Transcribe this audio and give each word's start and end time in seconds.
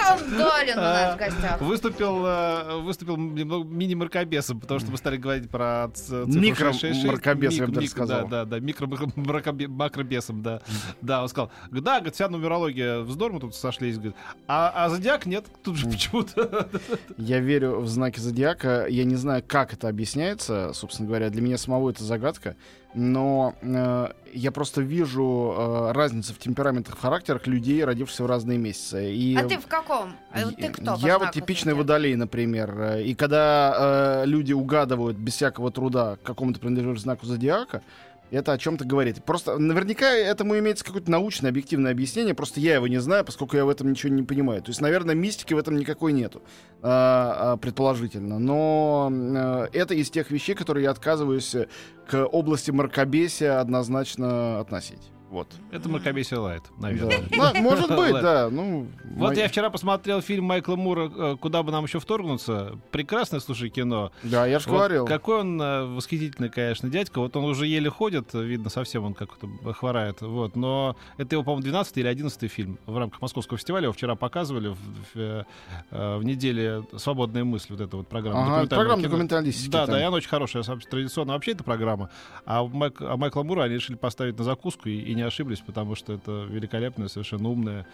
Антон 0.00 0.30
Долин 0.30 0.78
у 0.78 0.80
нас 0.80 1.14
в 1.14 1.18
гостях. 1.18 1.60
Выступил, 1.60 2.26
э, 2.26 2.80
выступил 2.80 3.16
немного 3.16 3.68
мини-маркобесом, 3.68 4.60
потому 4.60 4.80
что 4.80 4.90
мы 4.90 4.96
стали 4.96 5.16
говорить 5.16 5.50
про 5.50 5.90
Микро-маркобес, 6.26 7.52
666. 7.52 7.58
я 7.58 7.66
бы 7.66 7.72
даже 7.72 7.88
сказал. 7.88 8.28
Да, 8.28 8.44
да, 8.44 8.44
да, 8.44 8.60
микро-макробесом, 8.60 10.42
да. 10.42 10.60
Да, 11.00 11.22
он 11.22 11.28
сказал, 11.28 11.50
да, 11.70 11.96
говорит, 11.96 12.14
вся 12.14 12.28
нумерология 12.28 13.00
вздор, 13.00 13.32
мы 13.32 13.40
тут 13.40 13.54
сошлись, 13.54 13.96
говорит, 13.96 14.16
а, 14.46 14.72
а 14.74 14.88
зодиак 14.88 15.26
нет, 15.26 15.46
тут 15.62 15.76
же 15.76 15.88
почему-то. 15.88 16.68
Я 17.16 17.40
верю 17.40 17.80
в 17.80 17.88
знаки 17.88 18.20
зодиака. 18.20 18.86
Я 18.88 19.04
не 19.04 19.16
знаю, 19.16 19.42
как 19.46 19.72
это 19.72 19.88
объясняется, 19.88 20.72
собственно 20.74 21.08
говоря. 21.08 21.30
Для 21.30 21.42
меня 21.42 21.58
самого 21.58 21.90
это 21.90 22.04
загадка. 22.04 22.56
Но 22.92 23.54
э, 23.62 24.08
я 24.32 24.50
просто 24.50 24.80
вижу 24.80 25.54
э, 25.56 25.92
разницу 25.92 26.34
в 26.34 26.38
темпераментах, 26.38 26.96
в 26.96 27.00
характерах 27.00 27.46
людей, 27.46 27.84
родившихся 27.84 28.24
в 28.24 28.26
разные 28.26 28.58
месяцы. 28.58 29.14
И 29.14 29.36
А 29.36 29.46
ты 29.46 29.58
в 29.58 29.66
каком? 29.66 29.89
А 30.32 30.44
вот 30.44 30.56
ты 30.56 30.68
кто? 30.68 30.96
Я 31.00 31.18
вот 31.18 31.32
типичный 31.32 31.74
водолей, 31.74 32.16
например. 32.16 32.80
Э, 32.80 33.02
И 33.02 33.14
когда 33.14 34.22
э, 34.22 34.26
люди 34.26 34.52
угадывают 34.52 35.16
без 35.16 35.34
всякого 35.34 35.70
труда 35.70 36.16
к 36.16 36.22
какому-то 36.22 36.60
принадлежащему 36.60 36.96
знаку 36.96 37.26
зодиака, 37.26 37.82
это 38.30 38.52
о 38.52 38.58
чем-то 38.58 38.84
говорит. 38.84 39.24
Просто 39.24 39.58
наверняка 39.58 40.10
этому 40.10 40.58
имеется 40.58 40.84
какое-то 40.84 41.10
научное, 41.10 41.50
объективное 41.50 41.92
объяснение, 41.92 42.34
просто 42.34 42.60
я 42.60 42.76
его 42.76 42.86
не 42.86 42.98
знаю, 43.00 43.24
поскольку 43.24 43.56
я 43.56 43.64
в 43.64 43.68
этом 43.68 43.90
ничего 43.90 44.12
не 44.12 44.22
понимаю. 44.22 44.62
То 44.62 44.70
есть, 44.70 44.80
наверное, 44.80 45.14
мистики 45.14 45.54
в 45.54 45.58
этом 45.58 45.76
никакой 45.76 46.12
нету, 46.12 46.42
а, 46.82 47.52
а, 47.52 47.56
предположительно. 47.56 48.38
Но 48.38 49.10
э, 49.12 49.68
это 49.72 49.94
из 49.94 50.10
тех 50.10 50.30
вещей, 50.30 50.54
которые 50.54 50.84
я 50.84 50.90
отказываюсь 50.90 51.54
э, 51.54 51.66
к 52.08 52.24
области 52.24 52.70
мракобесия 52.70 53.60
однозначно 53.60 54.60
относить. 54.60 55.10
Вот. 55.30 55.46
Это 55.70 55.88
мракобесие 55.88 56.40
лайт, 56.40 56.64
Да. 56.76 56.88
наверное. 56.88 57.22
Ну, 57.30 57.62
Может 57.62 57.88
быть, 57.88 58.20
да. 58.20 58.48
Ну, 58.50 58.88
Вот 59.04 59.28
мой- 59.28 59.36
я 59.36 59.46
вчера 59.48 59.70
посмотрел 59.70 60.20
фильм 60.20 60.44
Майкла 60.44 60.74
Мура 60.74 61.08
э, 61.08 61.36
«Куда 61.40 61.62
бы 61.62 61.70
нам 61.70 61.84
еще 61.84 62.00
вторгнуться». 62.00 62.72
Прекрасное, 62.90 63.38
слушай, 63.38 63.68
кино. 63.70 64.10
Да, 64.24 64.44
я 64.46 64.58
же 64.58 64.68
Вот 64.68 64.76
говорил. 64.76 65.06
Какой 65.06 65.40
он 65.42 65.62
э, 65.62 65.84
восхитительный, 65.84 66.48
конечно, 66.48 66.88
дядька. 66.88 67.20
Вот 67.20 67.36
он 67.36 67.44
уже 67.44 67.68
еле 67.68 67.88
ходит, 67.90 68.34
видно, 68.34 68.70
совсем 68.70 69.04
он 69.04 69.14
как-то 69.14 69.48
хворает. 69.72 70.20
Вот. 70.20 70.56
Но 70.56 70.96
это 71.16 71.36
его, 71.36 71.44
по-моему, 71.44 71.62
12 71.62 71.96
или 71.98 72.08
11 72.08 72.50
фильм 72.50 72.78
в 72.86 72.98
рамках 72.98 73.22
Московского 73.22 73.56
фестиваля. 73.56 73.84
Его 73.84 73.92
вчера 73.92 74.16
показывали 74.16 74.68
в, 74.70 74.78
в, 75.14 75.46
э, 75.92 76.16
в 76.18 76.24
неделе 76.24 76.82
«Свободная 76.96 77.44
мысль», 77.44 77.68
вот 77.70 77.80
эта 77.80 77.96
вот 77.96 78.08
программа. 78.08 78.58
Ага, 78.62 78.66
программа 78.68 79.02
документалистики. 79.04 79.70
Да, 79.70 79.86
там. 79.86 79.94
да, 79.94 80.00
и 80.00 80.02
она 80.02 80.16
очень 80.16 80.28
хорошая. 80.28 80.64
Традиционно 80.64 81.34
вообще 81.34 81.52
эта 81.52 81.62
программа. 81.62 82.10
А, 82.44 82.64
Майк- 82.64 83.00
а 83.00 83.16
Майкла 83.16 83.44
Мура 83.44 83.62
они 83.62 83.74
решили 83.76 83.96
поставить 83.96 84.36
на 84.36 84.42
закуску 84.42 84.88
и, 84.88 84.98
и 84.98 85.19
не 85.20 85.26
ошиблись, 85.26 85.60
потому 85.60 85.94
что 85.94 86.14
это 86.14 86.46
великолепное, 86.48 87.08
совершенно 87.08 87.48
умное, 87.48 87.86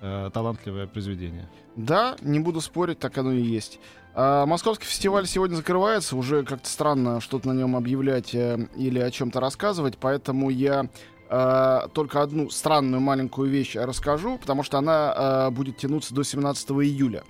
э, 0.00 0.30
талантливое 0.32 0.86
произведение. 0.86 1.48
Да, 1.76 2.16
не 2.22 2.40
буду 2.40 2.60
спорить, 2.60 2.98
так 2.98 3.16
оно 3.18 3.32
и 3.32 3.42
есть. 3.42 3.78
А, 4.14 4.46
Московский 4.46 4.86
фестиваль 4.86 5.26
сегодня 5.26 5.56
закрывается, 5.56 6.16
уже 6.16 6.42
как-то 6.42 6.68
странно 6.68 7.20
что-то 7.20 7.48
на 7.48 7.52
нем 7.52 7.76
объявлять 7.76 8.34
э, 8.34 8.68
или 8.76 8.98
о 8.98 9.10
чем-то 9.10 9.40
рассказывать, 9.40 9.98
поэтому 9.98 10.50
я 10.50 10.88
э, 11.28 11.80
только 11.92 12.22
одну 12.22 12.50
странную 12.50 13.00
маленькую 13.00 13.50
вещь 13.50 13.76
расскажу, 13.76 14.38
потому 14.38 14.62
что 14.62 14.78
она 14.78 15.48
э, 15.48 15.50
будет 15.50 15.76
тянуться 15.76 16.14
до 16.14 16.24
17 16.24 16.70
июля. 16.70 17.22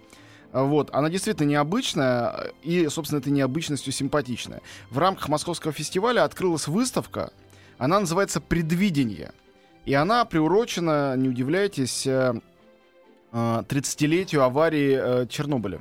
Вот, 0.53 0.91
она 0.93 1.11
действительно 1.11 1.49
необычная, 1.49 2.31
э, 2.31 2.51
и, 2.63 2.89
собственно, 2.89 3.21
этой 3.21 3.33
необычностью 3.33 3.93
симпатичная. 3.93 4.63
В 4.91 4.99
рамках 4.99 5.29
Московского 5.29 5.73
фестиваля 5.73 6.25
открылась 6.25 6.67
выставка, 6.67 7.33
она 7.81 7.99
называется 8.01 8.41
«Предвидение». 8.41 9.33
И 9.87 9.95
она 9.95 10.25
приурочена, 10.27 11.17
не 11.17 11.29
удивляйтесь, 11.31 12.07
э, 12.07 12.35
э, 13.33 13.63
30-летию 13.67 14.43
аварии 14.43 14.99
э, 15.23 15.27
Чернобыля. 15.27 15.81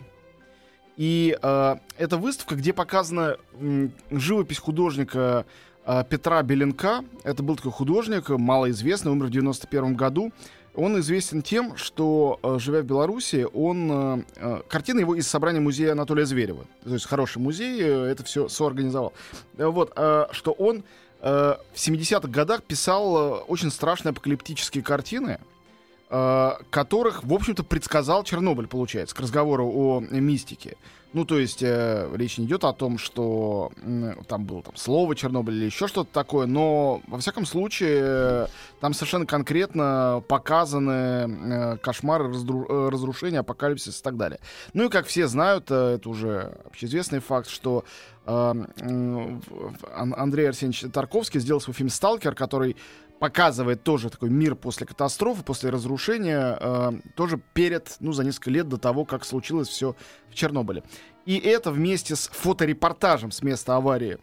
И 0.96 1.38
э, 1.40 1.76
это 1.98 2.18
выставка, 2.18 2.56
где 2.56 2.72
показана 2.72 3.36
м, 3.60 3.92
живопись 4.10 4.58
художника 4.60 5.46
э, 5.86 6.04
Петра 6.10 6.42
Беленка. 6.42 7.04
Это 7.26 7.44
был 7.44 7.58
такой 7.58 7.74
художник, 7.74 8.30
э, 8.30 8.38
малоизвестный, 8.38 9.12
умер 9.12 9.26
в 9.26 9.32
91 9.32 9.96
году. 9.96 10.32
Он 10.76 10.98
известен 11.02 11.42
тем, 11.42 11.76
что, 11.76 12.40
э, 12.42 12.58
живя 12.60 12.82
в 12.82 12.86
Беларуси, 12.86 13.46
он... 13.54 13.92
э, 13.92 14.24
э, 14.38 14.62
картина 14.70 15.02
его 15.02 15.16
из 15.16 15.28
собрания 15.28 15.60
музея 15.60 15.92
Анатолия 15.92 16.26
Зверева. 16.26 16.66
То 16.86 16.94
есть 16.94 17.06
хороший 17.06 17.40
музей, 17.40 17.82
э, 17.82 18.06
это 18.12 18.24
все 18.24 18.48
соорганизовал. 18.48 19.12
Э, 19.58 19.66
Вот, 19.68 19.92
э, 19.98 20.28
что 20.32 20.54
он 20.54 20.84
э, 21.22 21.56
в 21.74 21.76
70-х 21.76 22.28
годах 22.28 22.64
писал 22.64 23.18
э, 23.18 23.40
очень 23.48 23.72
страшные 23.72 24.12
апокалиптические 24.12 24.84
картины, 24.84 25.40
э, 26.10 26.52
которых, 26.70 27.24
в 27.24 27.34
общем-то, 27.34 27.64
предсказал 27.64 28.24
Чернобыль, 28.24 28.68
получается, 28.68 29.16
к 29.16 29.20
разговору 29.20 29.68
о 29.68 30.02
мистике. 30.02 30.78
Ну, 31.12 31.26
то 31.26 31.40
есть 31.40 31.64
э, 31.64 32.08
речь 32.16 32.38
не 32.38 32.46
идет 32.46 32.64
о 32.64 32.72
том, 32.72 33.00
что 33.00 33.72
м, 33.82 34.24
там 34.28 34.46
было 34.46 34.62
там 34.62 34.76
слово 34.76 35.16
Чернобыль 35.16 35.56
или 35.56 35.66
еще 35.66 35.88
что-то 35.88 36.12
такое, 36.14 36.46
но 36.46 37.02
во 37.08 37.18
всяком 37.18 37.48
случае 37.48 38.00
э, 38.00 38.48
там 38.80 38.94
совершенно 38.94 39.26
конкретно 39.26 40.24
показаны 40.28 40.92
э, 40.94 41.78
кошмары, 41.78 42.26
раздру- 42.26 42.68
э, 42.70 42.90
разрушения, 42.90 43.40
апокалипсис 43.40 44.00
и 44.00 44.04
так 44.04 44.18
далее. 44.18 44.40
Ну 44.74 44.86
и 44.86 44.90
как 44.90 45.08
все 45.08 45.28
знают, 45.28 45.72
э, 45.72 45.96
это 45.96 46.08
уже 46.10 46.56
общеизвестный 46.66 47.22
факт, 47.22 47.50
что 47.50 47.86
э, 48.28 48.32
Ан- 48.32 50.14
Андрей 50.16 50.48
Арсеньевич 50.50 50.92
Тарковский 50.94 51.40
сделал 51.40 51.60
свой 51.62 51.74
фильм 51.74 51.90
«Сталкер», 51.90 52.36
который 52.36 52.76
показывает 53.20 53.84
тоже 53.84 54.10
такой 54.10 54.30
мир 54.30 54.56
после 54.56 54.88
катастрофы, 54.88 55.44
после 55.44 55.70
разрушения, 55.70 56.58
э, 56.60 56.92
тоже 57.16 57.40
перед, 57.54 57.96
ну, 58.00 58.14
за 58.14 58.24
несколько 58.24 58.50
лет 58.50 58.68
до 58.68 58.78
того, 58.78 59.06
как 59.06 59.26
случилось 59.26 59.68
все 59.68 59.96
в 60.30 60.36
Чернобыле. 60.36 60.84
И 61.26 61.38
это 61.38 61.72
вместе 61.72 62.16
с 62.16 62.28
фоторепортажем 62.30 63.32
с 63.32 63.44
места 63.44 63.76
аварии 63.76 64.18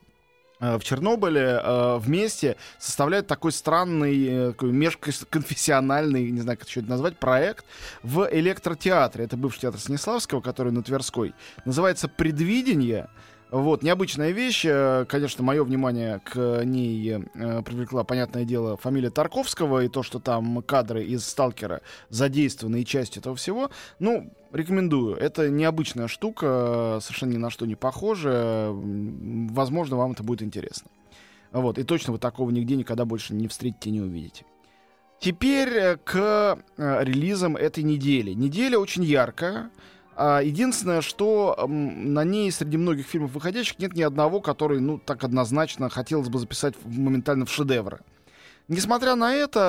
э, 0.61 0.79
в 0.79 0.83
Чернобыле 0.83 1.61
э, 1.63 1.99
вместе 1.99 2.57
составляет 2.79 3.27
такой 3.27 3.53
странный, 3.53 4.27
э, 4.27 4.53
такой 4.53 4.73
межконфессиональный, 4.73 6.31
не 6.31 6.41
знаю, 6.41 6.59
как 6.59 6.67
еще 6.67 6.81
это 6.81 6.89
назвать, 6.89 7.19
проект 7.19 7.67
в 8.03 8.29
электротеатре. 8.33 9.25
Это 9.25 9.37
бывший 9.37 9.61
театр 9.61 9.79
Станиславского, 9.79 10.41
который 10.41 10.73
на 10.73 10.83
Тверской. 10.83 11.35
Называется 11.65 12.09
«Предвидение». 12.09 13.09
Вот, 13.51 13.85
необычная 13.85 14.33
вещь. 14.33 14.65
Э, 14.65 15.05
Конечно, 15.09 15.45
мое 15.45 15.63
внимание 15.63 16.21
к 16.25 16.65
ней 16.65 17.13
э, 17.13 17.63
привлекла, 17.63 18.03
понятное 18.03 18.45
дело, 18.45 18.77
фамилия 18.77 19.11
Тарковского 19.11 19.85
и 19.85 19.89
то, 19.89 20.03
что 20.03 20.19
там 20.19 20.63
кадры 20.63 21.05
из 21.05 21.25
«Сталкера» 21.25 21.81
задействованы 22.09 22.83
и 22.83 22.85
часть 22.85 23.17
этого 23.17 23.37
всего. 23.37 23.71
Ну, 24.01 24.33
рекомендую. 24.53 25.15
Это 25.17 25.49
необычная 25.49 26.09
штука, 26.09 26.97
э, 26.97 27.01
совершенно 27.01 27.35
ни 27.35 27.37
на 27.37 27.51
что 27.51 27.67
не 27.67 27.77
похожа. 27.77 28.71
Возможно, 28.73 29.97
вам 29.97 30.13
это 30.13 30.25
будет 30.25 30.43
интересно. 30.43 30.91
Вот, 31.53 31.79
и 31.79 31.85
точно 31.85 32.15
вы 32.15 32.19
такого 32.19 32.51
нигде 32.51 32.75
никогда 32.75 33.05
больше 33.05 33.33
не 33.33 33.47
встретите 33.47 33.91
и 33.91 33.93
не 33.93 34.01
увидите. 34.01 34.45
Теперь 35.21 35.97
к 36.05 36.59
релизам 36.77 37.57
этой 37.57 37.85
недели. 37.85 38.33
Неделя 38.33 38.79
очень 38.79 39.05
яркая. 39.05 39.71
А, 40.17 40.41
Единственное, 40.41 41.03
что 41.03 41.67
на 41.69 42.25
ней 42.25 42.51
среди 42.51 42.77
многих 42.79 43.07
фильмов 43.07 43.33
выходящих 43.33 43.79
нет 43.79 43.95
ни 43.95 44.03
одного, 44.03 44.41
который, 44.41 44.81
ну, 44.81 44.99
так 44.99 45.23
однозначно 45.25 45.89
хотелось 45.91 46.29
бы 46.29 46.39
записать 46.39 46.75
моментально 46.85 47.45
в 47.45 47.51
шедевры. 47.51 48.01
Несмотря 48.69 49.15
на 49.15 49.33
это, 49.35 49.61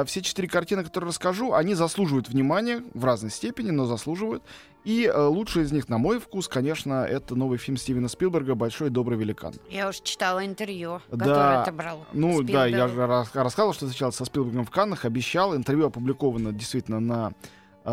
а, 0.00 0.04
все 0.06 0.22
четыре 0.22 0.48
картины, 0.48 0.82
которые 0.84 1.08
расскажу, 1.08 1.52
они 1.52 1.74
заслуживают 1.74 2.28
внимания 2.28 2.82
в 2.94 3.04
разной 3.04 3.30
степени, 3.30 3.70
но 3.70 3.84
заслуживают. 3.84 4.42
И 4.84 5.04
а, 5.12 5.26
лучший 5.28 5.64
из 5.64 5.72
них, 5.72 5.88
на 5.88 5.98
мой 5.98 6.20
вкус, 6.20 6.46
конечно, 6.48 7.04
это 7.04 7.34
новый 7.34 7.58
фильм 7.58 7.76
Стивена 7.76 8.08
Спилберга 8.08 8.54
«Большой 8.54 8.88
добрый 8.90 9.18
великан». 9.18 9.52
Я 9.68 9.88
уже 9.88 10.00
читала 10.04 10.46
интервью, 10.46 11.00
Да. 11.10 11.18
которое 11.26 11.64
ты 11.66 11.72
брал. 11.72 12.06
Ну 12.12 12.42
да, 12.44 12.66
я 12.66 12.86
Спилберг. 12.86 12.94
же 12.94 13.06
рас- 13.06 13.34
рассказывал, 13.34 13.74
что 13.74 13.86
встречался 13.86 14.18
со 14.18 14.24
Спилбергом 14.24 14.64
в 14.64 14.70
Каннах, 14.70 15.04
обещал. 15.04 15.54
Интервью 15.56 15.86
опубликовано 15.88 16.52
действительно 16.52 17.00
на 17.00 17.32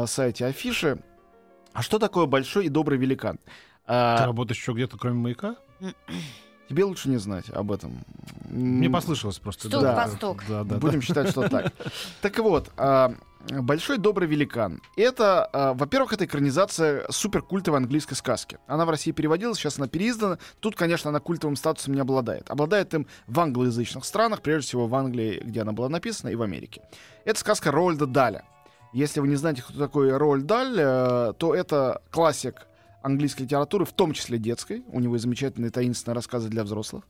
сайте 0.08 0.46
Афиши. 0.46 1.00
А 1.74 1.82
что 1.82 2.00
такое 2.00 2.26
большой 2.26 2.66
и 2.66 2.70
добрый 2.70 2.98
великан? 2.98 3.40
А, 3.86 4.18
Ты 4.18 4.26
работаешь 4.26 4.60
еще 4.60 4.74
где-то, 4.74 4.98
кроме 4.98 5.16
маяка? 5.16 5.56
тебе 6.70 6.86
лучше 6.86 7.10
не 7.10 7.18
знать 7.18 7.50
об 7.50 7.72
этом. 7.72 8.04
Мне 8.50 8.90
послышалось 8.90 9.40
просто. 9.40 9.68
Стук 9.68 9.82
Да. 9.82 9.94
по 10.04 10.10
стук. 10.10 10.44
Да, 10.48 10.64
да, 10.64 10.78
Будем 10.78 11.02
считать, 11.02 11.30
что 11.30 11.48
так. 11.50 11.74
Так 12.22 12.38
вот, 12.40 12.72
а, 12.78 13.14
Большой 13.50 13.98
добрый 13.98 14.26
великан. 14.26 14.82
Это, 14.96 15.50
э, 15.52 15.74
во-первых, 15.74 16.14
это 16.14 16.24
экранизация 16.24 17.06
суперкультовой 17.10 17.82
английской 17.82 18.14
сказки. 18.14 18.58
Она 18.68 18.86
в 18.86 18.90
России 18.90 19.12
переводилась, 19.12 19.58
сейчас 19.58 19.78
она 19.78 19.88
переиздана. 19.88 20.38
Тут, 20.62 20.78
конечно, 20.78 21.10
она 21.10 21.20
культовым 21.20 21.58
статусом 21.58 21.94
не 21.94 22.00
обладает. 22.00 22.50
Обладает 22.50 22.94
им 22.94 23.06
в 23.28 23.38
англоязычных 23.38 24.06
странах, 24.06 24.42
прежде 24.42 24.68
всего 24.68 24.88
в 24.88 24.96
Англии, 24.96 25.42
где 25.44 25.62
она 25.62 25.74
была 25.74 25.90
написана, 25.90 26.30
и 26.30 26.36
в 26.36 26.42
Америке. 26.42 26.84
Это 27.26 27.38
сказка 27.38 27.70
Рольда 27.70 28.06
Даля. 28.06 28.46
Если 28.94 29.20
вы 29.20 29.28
не 29.28 29.36
знаете, 29.36 29.64
кто 29.64 29.78
такой 29.78 30.16
Рольд 30.16 30.46
Даль, 30.46 30.76
э, 30.78 31.34
то 31.38 31.56
это 31.56 32.02
классик 32.12 32.68
английской 33.02 33.42
литературы, 33.44 33.86
в 33.86 33.92
том 33.92 34.14
числе 34.14 34.38
детской. 34.38 34.84
У 34.88 35.00
него 35.00 35.18
замечательные 35.18 35.72
таинственные 35.72 36.16
рассказы 36.16 36.48
для 36.48 36.64
взрослых. 36.64 37.04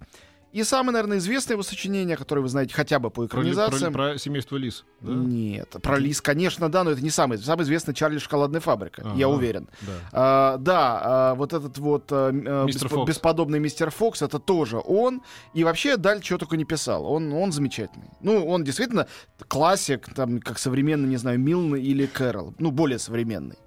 И 0.53 0.63
самое, 0.63 0.93
наверное, 0.93 1.17
известное 1.17 1.55
его 1.55 1.63
сочинение, 1.63 2.15
которое 2.15 2.41
вы 2.41 2.47
знаете 2.47 2.75
хотя 2.75 2.99
бы 2.99 3.09
по 3.09 3.21
Про, 3.23 3.41
экранизациям. 3.41 3.91
про- 3.91 4.11
про 4.11 4.17
семейство 4.19 4.55
лис. 4.55 4.85
да? 5.01 5.11
Нет, 5.11 5.75
про 5.81 5.97
лис, 5.97 6.21
конечно, 6.21 6.69
да, 6.69 6.83
но 6.83 6.91
это 6.91 7.01
не 7.01 7.09
самый. 7.09 7.39
Самый 7.39 7.63
известный 7.63 7.95
Чарли 7.95 8.19
Шоколадная 8.19 8.61
фабрика, 8.61 9.01
я 9.15 9.25
Ага. 9.25 9.35
уверен. 9.35 9.67
Да. 9.81 9.91
А, 10.11 10.57
да, 10.57 11.01
а, 11.03 11.35
вот 11.35 11.53
этот 11.53 11.79
вот 11.79 12.05
а, 12.11 12.29
Мистер 12.31 12.87
беспо- 12.87 12.95
Фокс. 12.97 13.09
бесподобный 13.09 13.59
мистер 13.59 13.89
Фокс, 13.89 14.21
это 14.21 14.37
тоже 14.37 14.79
он. 14.85 15.23
И 15.55 15.63
вообще 15.63 15.97
Даль 15.97 16.21
чего 16.21 16.37
только 16.37 16.55
не 16.55 16.65
писал. 16.65 17.05
Он, 17.11 17.33
он 17.33 17.51
замечательный. 17.51 18.11
Ну, 18.21 18.45
он 18.47 18.63
действительно 18.63 19.07
классик, 19.47 20.13
там, 20.13 20.39
как 20.39 20.59
современный, 20.59 21.09
не 21.09 21.17
знаю, 21.17 21.39
Милн 21.39 21.75
или 21.75 22.05
Кэрол. 22.05 22.53
Ну, 22.59 22.69
более 22.69 22.99
современный. 22.99 23.57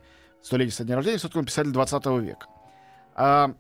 Столетие 0.41 0.73
со 0.73 0.85
дня 0.85 0.95
рождения, 0.95 1.19
все-таки 1.19 1.41
он 1.41 1.47
писатель 1.47 1.73
20 1.73 2.21
века. 2.21 2.47
А, 3.17 3.55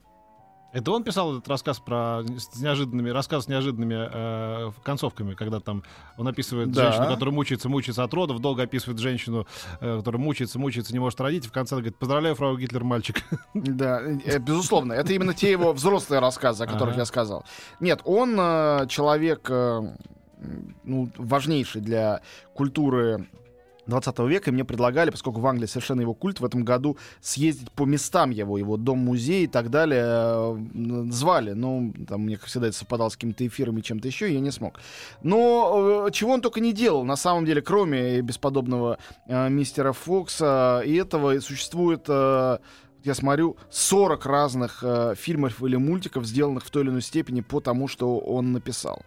Это 0.76 0.90
он 0.92 1.04
писал 1.04 1.32
этот 1.38 1.48
рассказ 1.48 1.80
про 1.80 2.22
с 2.36 2.60
неожиданными 2.60 3.08
рассказ 3.08 3.44
с 3.44 3.48
неожиданными 3.48 3.96
э, 4.12 4.72
концовками, 4.82 5.32
когда 5.32 5.58
там 5.58 5.82
он 6.18 6.28
описывает 6.28 6.70
Да. 6.70 6.82
женщину, 6.92 7.08
которая 7.14 7.34
мучается, 7.34 7.70
мучается 7.70 8.04
от 8.04 8.12
родов, 8.12 8.40
долго 8.40 8.64
описывает 8.64 8.98
женщину, 9.00 9.46
э, 9.80 9.96
которая 9.96 10.20
мучается, 10.20 10.58
мучается, 10.58 10.92
не 10.92 10.98
может 10.98 11.18
родить, 11.18 11.46
и 11.46 11.48
в 11.48 11.52
конце 11.52 11.76
он 11.76 11.80
говорит: 11.80 11.98
Поздравляю, 11.98 12.34
фрау 12.34 12.58
Гитлер, 12.58 12.84
мальчик. 12.84 13.22
Да, 13.54 14.02
э, 14.02 14.38
безусловно. 14.38 14.92
Это 14.92 15.14
именно 15.14 15.32
те 15.32 15.50
его 15.50 15.72
взрослые 15.72 16.20
рассказы, 16.20 16.64
о 16.64 16.66
которых 16.66 16.92
Ага. 16.92 17.00
я 17.00 17.04
сказал. 17.06 17.44
Нет, 17.80 18.02
он 18.04 18.36
э, 18.38 18.86
человек 18.90 19.46
э, 19.48 19.80
ну, 20.84 21.08
важнейший 21.16 21.80
для 21.80 22.20
культуры 22.52 23.26
20 23.86 24.18
века. 24.20 24.50
И 24.50 24.52
мне 24.52 24.64
предлагали, 24.64 25.10
поскольку 25.10 25.40
в 25.40 25.46
Англии 25.46 25.66
совершенно 25.66 26.00
его 26.00 26.14
культ, 26.14 26.40
в 26.40 26.44
этом 26.44 26.64
году 26.64 26.96
съездить 27.20 27.70
по 27.72 27.84
местам 27.84 28.30
его, 28.30 28.58
его 28.58 28.76
дом-музей 28.76 29.44
и 29.44 29.46
так 29.46 29.70
далее. 29.70 30.04
э, 30.06 31.06
Звали, 31.10 31.52
но 31.52 31.92
там 32.08 32.22
мне, 32.22 32.36
как 32.36 32.46
всегда, 32.46 32.68
это 32.68 32.76
совпадало 32.76 33.08
с 33.08 33.14
какими-то 33.14 33.46
эфирами, 33.46 33.80
чем-то 33.80 34.06
еще, 34.08 34.30
и 34.30 34.34
я 34.34 34.40
не 34.40 34.50
смог. 34.50 34.80
Но 35.22 36.06
э, 36.06 36.10
чего 36.10 36.32
он 36.32 36.40
только 36.40 36.60
не 36.60 36.72
делал, 36.72 37.04
на 37.04 37.16
самом 37.16 37.44
деле, 37.44 37.62
кроме 37.62 38.20
бесподобного 38.22 38.98
э, 39.26 39.48
мистера 39.48 39.92
Фокса 39.92 40.82
и 40.84 40.94
этого, 40.94 41.34
и 41.34 41.40
существует... 41.40 42.04
э, 42.08 42.58
я 43.04 43.14
смотрю 43.14 43.56
40 43.70 44.26
разных 44.26 44.82
э, 44.82 45.14
фильмов 45.16 45.62
или 45.62 45.76
мультиков, 45.76 46.24
сделанных 46.26 46.64
в 46.64 46.70
той 46.70 46.82
или 46.82 46.90
иной 46.90 47.02
степени 47.02 47.40
по 47.40 47.60
тому, 47.60 47.86
что 47.86 48.18
он 48.18 48.52
написал. 48.52 49.02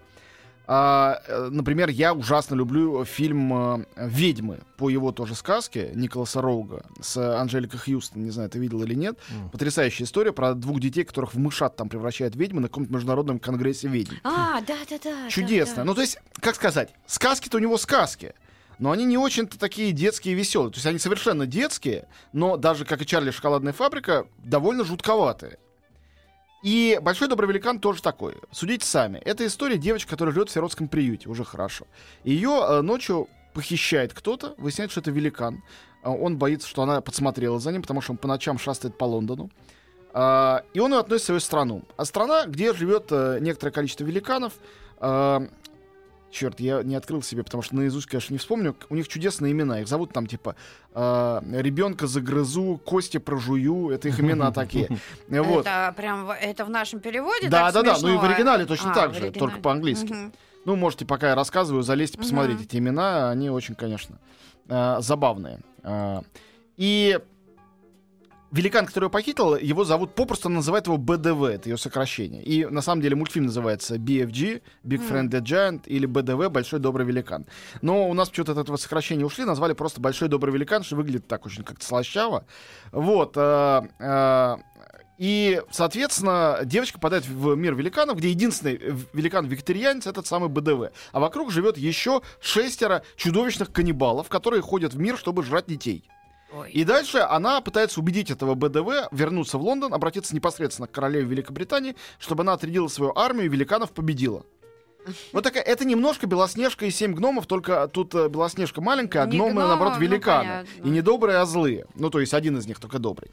А, 0.71 1.19
э, 1.27 1.50
например, 1.51 1.89
я 1.89 2.13
ужасно 2.13 2.54
люблю 2.54 3.04
фильм 3.04 3.51
э, 3.51 3.86
«Ведьмы» 3.95 4.60
по 4.77 4.88
его 4.88 5.12
тоже 5.12 5.33
сказке 5.33 5.89
Николаса 5.95 6.44
Роуга 6.44 6.86
с 7.01 7.18
Анжеликой 7.18 7.80
Хьюстон. 7.80 8.24
Не 8.24 8.30
знаю, 8.30 8.51
ты 8.51 8.60
видел 8.60 8.83
или 8.83 8.94
нет. 8.94 9.18
Мгм. 9.31 9.50
Потрясающая 9.50 10.06
история 10.06 10.31
про 10.31 10.54
двух 10.54 10.80
детей, 10.80 11.06
которых 11.06 11.33
в 11.33 11.39
мышат 11.39 11.75
там 11.75 11.89
превращают 11.89 12.36
ведьмы 12.36 12.62
на 12.62 12.68
каком-то 12.68 12.94
международном 12.94 13.39
конгрессе 13.39 13.88
ведьм. 13.88 14.18
А, 14.24 14.62
да, 14.62 14.77
да, 14.88 15.00
да. 15.04 15.30
Чудесно. 15.31 15.83
Ну, 15.83 15.95
то 15.95 16.01
есть, 16.01 16.19
как 16.39 16.54
сказать, 16.54 16.94
сказки-то 17.07 17.57
у 17.57 17.60
него 17.60 17.75
сказки. 17.80 18.36
Но 18.77 18.92
они 18.92 19.06
не 19.06 19.18
очень-то 19.18 19.57
такие 19.57 19.92
детские 19.92 20.36
и 20.36 20.38
веселые. 20.38 20.72
То 20.72 20.77
есть 20.77 20.86
они 20.86 21.00
совершенно 21.00 21.48
детские, 21.48 22.07
но 22.31 22.57
даже, 22.57 22.86
как 22.86 23.01
и 23.01 23.07
Чарли 23.07 23.31
Шоколадная 23.31 23.74
фабрика, 23.74 24.27
довольно 24.38 24.86
жутковатые. 24.86 25.57
И 26.61 27.00
Большой 27.01 27.29
Добрый 27.29 27.47
Великан 27.50 27.79
тоже 27.79 28.01
такой. 28.01 28.35
Судите 28.51 28.85
сами. 28.85 29.17
Это 29.19 29.45
история 29.45 29.77
девочки, 29.77 30.09
которая 30.09 30.33
живет 30.33 30.50
в 30.50 30.51
сиротском 30.51 30.89
приюте. 30.89 31.29
Уже 31.29 31.45
хорошо. 31.45 31.85
Ее 32.23 32.50
э, 32.50 32.81
ночью 32.81 33.29
похищает 33.53 34.13
кто-то, 34.13 34.56
выясняется, 34.57 34.94
что 34.94 35.01
это 35.01 35.11
великан. 35.11 35.63
А 36.03 36.11
Он 36.11 36.38
боится, 36.38 36.67
что 36.67 36.81
она 36.81 37.01
подсмотрела 37.01 37.59
за 37.59 37.71
ним, 37.71 37.81
потому 37.81 38.01
что 38.01 38.13
он 38.13 38.17
по 38.17 38.27
ночам 38.27 38.57
шастает 38.57 38.97
по 38.97 39.06
Лондону. 39.06 39.50
А, 40.11 40.63
и 40.73 40.79
он 40.79 40.94
ее 40.94 41.00
относит 41.00 41.23
в 41.23 41.25
свою 41.27 41.39
страну. 41.39 41.83
А 41.97 42.06
страна, 42.06 42.45
где 42.45 42.73
живет 42.73 43.07
э, 43.12 43.39
некоторое 43.41 43.71
количество 43.71 44.03
великанов, 44.03 44.53
Черт, 46.31 46.59
я 46.59 46.83
не 46.83 46.95
открыл 46.95 47.21
себе, 47.23 47.43
потому 47.43 47.63
что 47.63 47.75
наизусть, 47.75 48.05
конечно, 48.07 48.33
не 48.33 48.37
вспомню. 48.37 48.75
У 48.89 48.95
них 48.95 49.07
чудесные 49.07 49.51
имена. 49.51 49.81
Их 49.81 49.87
зовут 49.87 50.13
там 50.13 50.27
типа 50.27 50.55
ребенка 50.93 52.07
загрызу, 52.07 52.79
кости 52.85 53.17
прожую. 53.17 53.89
Это 53.89 54.07
их 54.09 54.19
имена 54.19 54.51
такие. 54.53 54.89
Вот. 55.27 55.61
Это 55.65 55.93
прям 55.97 56.25
в- 56.25 56.35
это 56.35 56.65
в 56.65 56.69
нашем 56.69 56.99
переводе. 56.99 57.49
Да, 57.49 57.71
так 57.71 57.83
да, 57.85 57.93
да. 57.93 57.97
Ну 58.01 58.09
и 58.09 58.11
в 58.11 58.19
смешно? 58.19 58.29
оригинале 58.29 58.65
точно 58.65 58.91
А, 58.91 58.95
так 58.95 59.13
же, 59.15 59.31
только 59.31 59.59
по-английски. 59.59 60.15
Ну, 60.65 60.75
можете, 60.75 61.05
пока 61.05 61.29
я 61.29 61.35
рассказываю, 61.35 61.83
залезть 61.83 62.15
и 62.15 62.17
посмотреть 62.17 62.61
эти 62.61 62.77
имена. 62.77 63.29
Они 63.31 63.49
очень, 63.49 63.75
конечно, 63.75 64.19
э, 64.67 64.97
забавные. 64.99 65.59
Э, 65.83 66.21
И 66.77 67.19
великан, 68.51 68.86
который 68.86 69.06
его 69.06 69.12
похитил, 69.12 69.56
его 69.56 69.84
зовут, 69.84 70.16
попросту 70.16 70.50
называют 70.50 70.88
его 70.88 70.98
БДВ, 70.98 71.44
это 71.44 71.69
ее 71.69 71.78
сокращение. 71.78 72.44
И 72.44 72.66
на 72.66 72.81
самом 72.81 73.01
деле 73.01 73.16
мультфильм 73.16 73.46
называется 73.46 73.96
BFG, 73.96 74.62
Big 74.84 75.10
Friendly 75.10 75.42
Giant, 75.42 75.81
или 75.86 76.06
БДВ, 76.06 76.51
Большой 76.51 76.80
Добрый 76.80 77.06
Великан. 77.06 77.46
Но 77.81 78.10
у 78.10 78.13
нас 78.13 78.30
почему-то 78.30 78.54
от 78.54 78.57
этого 78.57 78.78
сокращения 78.78 79.25
ушли, 79.25 79.46
назвали 79.46 79.74
просто 79.74 80.01
Большой 80.01 80.28
Добрый 80.28 80.54
Великан, 80.54 80.84
что 80.84 80.96
выглядит 80.96 81.28
так 81.28 81.46
очень 81.46 81.63
как-то 81.63 81.86
слащаво. 81.86 82.46
Вот. 82.92 83.34
э, 83.36 83.81
э, 84.00 84.57
И, 85.19 85.62
соответственно, 85.69 86.62
девочка 86.63 86.98
попадает 86.98 87.28
в 87.28 87.56
мир 87.56 87.75
великанов, 87.75 88.18
где 88.18 88.30
единственный 88.30 88.75
э, 88.75 88.96
великан-викторианец 89.13 90.07
этот 90.07 90.25
самый 90.28 90.50
БДВ. 90.50 90.92
А 91.12 91.19
вокруг 91.19 91.51
живет 91.51 91.78
еще 91.78 92.22
шестеро 92.42 93.04
чудовищных 93.16 93.72
каннибалов, 93.72 94.30
которые 94.30 94.62
ходят 94.62 94.94
в 94.94 95.00
мир, 95.00 95.18
чтобы 95.18 95.44
жрать 95.44 95.68
детей. 95.68 96.10
Ой. 96.51 96.72
И 96.72 96.84
дальше 96.84 97.19
она 97.19 97.62
пытается 97.62 98.00
убедить 98.00 98.31
этого 98.31 98.56
БДВ 98.56 99.10
вернуться 99.12 99.57
в 99.57 99.62
Лондон, 99.62 99.94
обратиться 99.94 100.36
непосредственно 100.36 100.88
к 100.88 100.92
королеве 100.92 101.25
Великобритании, 101.25 101.96
чтобы 102.18 102.42
она 102.44 102.54
отрядила 102.54 102.88
свою 102.88 103.13
армию 103.16 103.46
и 103.46 103.50
великанов 103.50 103.92
победила. 103.92 104.44
Вот 105.34 105.44
такая, 105.44 105.63
это 105.63 105.86
немножко 105.86 106.28
Белоснежка 106.28 106.86
и 106.86 106.92
семь 106.92 107.13
гномов, 107.13 107.48
только 107.48 107.88
тут 107.88 108.13
э, 108.16 108.30
Белоснежка 108.30 108.81
маленькая, 108.81 109.24
а 109.24 109.25
Не 109.25 109.38
гномы, 109.38 109.51
гномы, 109.51 109.68
наоборот, 109.68 109.94
ну, 109.96 110.01
великаны. 110.01 110.44
понятно. 110.44 110.88
и 110.88 110.90
не 110.90 111.01
добрые, 111.01 111.38
а 111.38 111.46
злые. 111.46 111.86
Ну, 111.96 112.10
то 112.10 112.19
есть 112.19 112.34
один 112.34 112.57
из 112.57 112.68
них 112.68 112.80
только 112.80 113.00
добрый. 113.00 113.31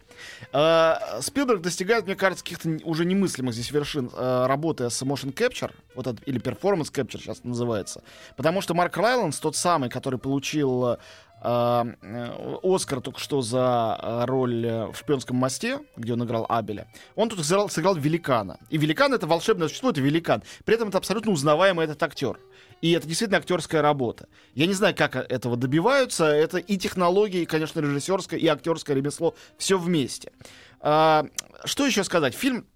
Э, 0.53 1.21
Спилберг 1.21 1.63
достигает, 1.63 2.07
мне 2.07 2.17
кажется, 2.17 2.45
каких-то 2.45 2.79
уже 2.85 3.05
немыслимых 3.05 3.55
здесь 3.55 3.71
вершин, 3.71 4.11
э, 4.13 4.47
работая 4.47 4.91
с 4.91 5.03
motion 5.03 5.33
capture, 5.35 5.73
вот 5.95 6.07
это, 6.07 6.23
или 6.25 6.41
performance 6.41 6.93
capture 6.93 7.19
сейчас 7.19 7.43
называется. 7.45 8.03
Потому 8.37 8.61
что 8.61 8.75
Марк 8.75 8.97
Райландс, 8.97 9.39
тот 9.39 9.57
самый, 9.57 9.91
который 9.91 10.19
получил 10.19 10.87
э, 10.87 10.97
Оскар 11.41 13.01
только 13.01 13.21
что 13.21 13.43
за 13.43 13.99
э, 14.03 14.25
роль 14.25 14.67
э, 14.67 14.87
в 14.87 14.97
«Шпионском 14.97 15.37
мосте», 15.37 15.81
где 15.97 16.15
он 16.15 16.25
играл 16.25 16.47
Абеля, 16.49 16.89
он 17.15 17.29
тут 17.29 17.45
сыграл, 17.45 17.69
сыграл 17.69 17.95
великана. 17.95 18.59
И 18.71 18.79
великан— 18.79 19.13
это 19.15 19.27
волшебное 19.27 19.69
существо, 19.69 19.91
это 19.91 20.01
великан. 20.01 20.43
При 20.65 20.75
этом 20.75 20.89
это 20.89 20.99
абсолютно 20.99 21.33
узнаваемый 21.33 21.85
этот 21.85 22.03
актер. 22.03 22.41
И 22.81 22.93
это 22.93 23.07
действительно 23.07 23.39
актерская 23.39 23.83
работа. 23.83 24.29
Я 24.55 24.67
не 24.67 24.73
знаю, 24.73 24.95
как 24.97 25.15
этого 25.17 25.57
добиваются. 25.57 26.25
Это 26.25 26.59
и 26.59 26.77
технологии, 26.77 27.43
и, 27.43 27.47
конечно, 27.47 27.81
режиссерское, 27.81 28.39
и 28.39 28.47
актерское 28.47 28.97
ремесло. 28.97 29.35
Все 29.59 29.79
вместе. 29.79 30.33
А, 30.81 31.27
что 31.65 31.87
еще 31.87 32.03
сказать? 32.05 32.35
Фильм 32.35 32.67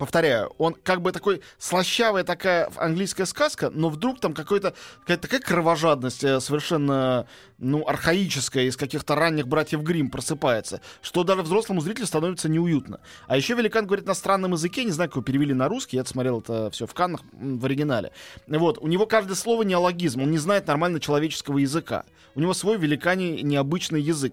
повторяю, 0.00 0.50
он 0.56 0.74
как 0.82 1.02
бы 1.02 1.12
такой 1.12 1.42
слащавая 1.58 2.24
такая 2.24 2.70
английская 2.76 3.26
сказка, 3.26 3.68
но 3.68 3.90
вдруг 3.90 4.18
там 4.18 4.32
какая-то 4.32 4.72
такая 5.04 5.40
кровожадность 5.40 6.24
э, 6.24 6.40
совершенно, 6.40 7.26
ну, 7.58 7.86
архаическая 7.86 8.64
из 8.64 8.78
каких-то 8.78 9.14
ранних 9.14 9.46
братьев 9.46 9.82
Грим 9.82 10.08
просыпается, 10.08 10.80
что 11.02 11.22
даже 11.22 11.42
взрослому 11.42 11.82
зрителю 11.82 12.06
становится 12.06 12.48
неуютно. 12.48 13.00
А 13.26 13.36
еще 13.36 13.52
великан 13.52 13.84
говорит 13.84 14.06
на 14.06 14.14
странном 14.14 14.52
языке, 14.52 14.84
не 14.84 14.90
знаю, 14.90 15.10
как 15.10 15.16
его 15.16 15.22
перевели 15.22 15.52
на 15.52 15.68
русский, 15.68 15.98
я 15.98 16.04
смотрел 16.06 16.40
это 16.40 16.70
все 16.70 16.86
в 16.86 16.94
Каннах 16.94 17.20
в 17.32 17.66
оригинале. 17.66 18.10
Вот, 18.46 18.78
у 18.78 18.86
него 18.86 19.04
каждое 19.04 19.34
слово 19.34 19.64
неологизм, 19.64 20.22
он 20.22 20.30
не 20.30 20.38
знает 20.38 20.66
нормально 20.66 20.98
человеческого 20.98 21.58
языка. 21.58 22.04
У 22.34 22.40
него 22.40 22.54
свой 22.54 22.78
великаний 22.78 23.42
необычный 23.42 24.00
язык, 24.00 24.32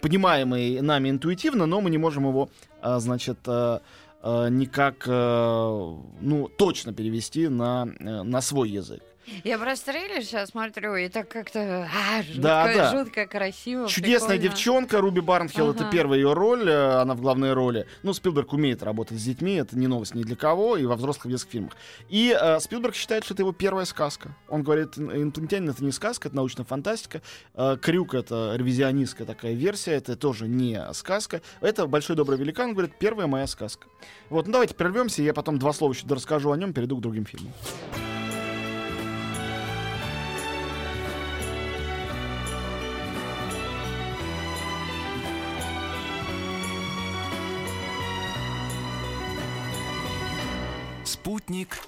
понимаемый 0.00 0.80
нами 0.80 1.10
интуитивно, 1.10 1.66
но 1.66 1.80
мы 1.80 1.90
не 1.90 1.98
можем 1.98 2.26
его, 2.26 2.48
а, 2.80 3.00
значит, 3.00 3.38
а, 3.46 3.82
никак, 4.22 5.04
э, 5.06 5.96
ну, 6.20 6.48
точно 6.56 6.92
перевести 6.92 7.48
на, 7.48 7.86
э, 7.98 8.22
на 8.22 8.40
свой 8.40 8.70
язык. 8.70 9.02
Я 9.44 9.58
просто 9.58 9.92
трейлер 9.92 10.22
сейчас 10.22 10.50
смотрю, 10.50 10.94
и 10.96 11.08
так 11.08 11.28
как-то 11.28 11.88
а, 11.92 12.22
жутко, 12.22 12.40
Да, 12.42 12.74
да. 12.74 12.90
жутко 12.92 13.26
красиво. 13.26 13.88
Чудесная 13.88 14.36
прикольно. 14.38 14.42
девчонка 14.54 15.00
Руби 15.00 15.20
Барнхилл, 15.20 15.72
это 15.72 15.84
Ага. 15.84 15.92
первая 15.92 16.18
ее 16.18 16.32
роль, 16.32 16.68
э, 16.68 17.00
она 17.00 17.14
в 17.14 17.20
главной 17.20 17.52
роли. 17.52 17.86
Ну, 18.02 18.12
Спилберг 18.12 18.52
умеет 18.52 18.82
работать 18.82 19.18
с 19.18 19.22
детьми, 19.24 19.54
это 19.54 19.76
не 19.76 19.86
новость 19.88 20.14
ни 20.14 20.22
для 20.22 20.36
кого, 20.36 20.76
и 20.76 20.84
во 20.86 20.96
взрослых 20.96 21.28
детских 21.28 21.50
фильмах. 21.50 21.72
И 22.08 22.36
э, 22.40 22.60
Спилберг 22.60 22.94
считает, 22.94 23.24
что 23.24 23.34
это 23.34 23.42
его 23.42 23.52
первая 23.52 23.84
сказка. 23.84 24.34
Он 24.48 24.62
говорит, 24.62 24.96
«Ин- 24.96 25.10
инопланетянин 25.22 25.70
это 25.70 25.82
не 25.84 25.92
сказка, 25.92 26.28
это 26.28 26.36
научная 26.36 26.64
фантастика. 26.64 27.20
Э, 27.54 27.76
Крюк 27.80 28.14
это 28.14 28.54
ревизионистская 28.56 29.26
такая 29.26 29.54
версия, 29.54 29.92
это 29.92 30.16
тоже 30.16 30.46
не 30.48 30.80
сказка. 30.92 31.42
Это 31.60 31.86
Большой 31.86 32.16
Добрый 32.16 32.38
Великан, 32.38 32.72
говорит, 32.74 32.92
первая 32.98 33.26
моя 33.26 33.46
сказка. 33.46 33.86
Вот, 34.30 34.46
ну 34.46 34.52
давайте 34.52 34.74
прервемся, 34.74 35.22
я 35.22 35.34
потом 35.34 35.58
два 35.58 35.72
слова 35.72 35.92
еще 35.92 36.06
расскажу 36.08 36.50
о 36.52 36.56
нем, 36.56 36.72
перейду 36.72 36.96
к 36.96 37.00
другим 37.00 37.26
фильмам. 37.26 37.52
Спутник 51.46 51.78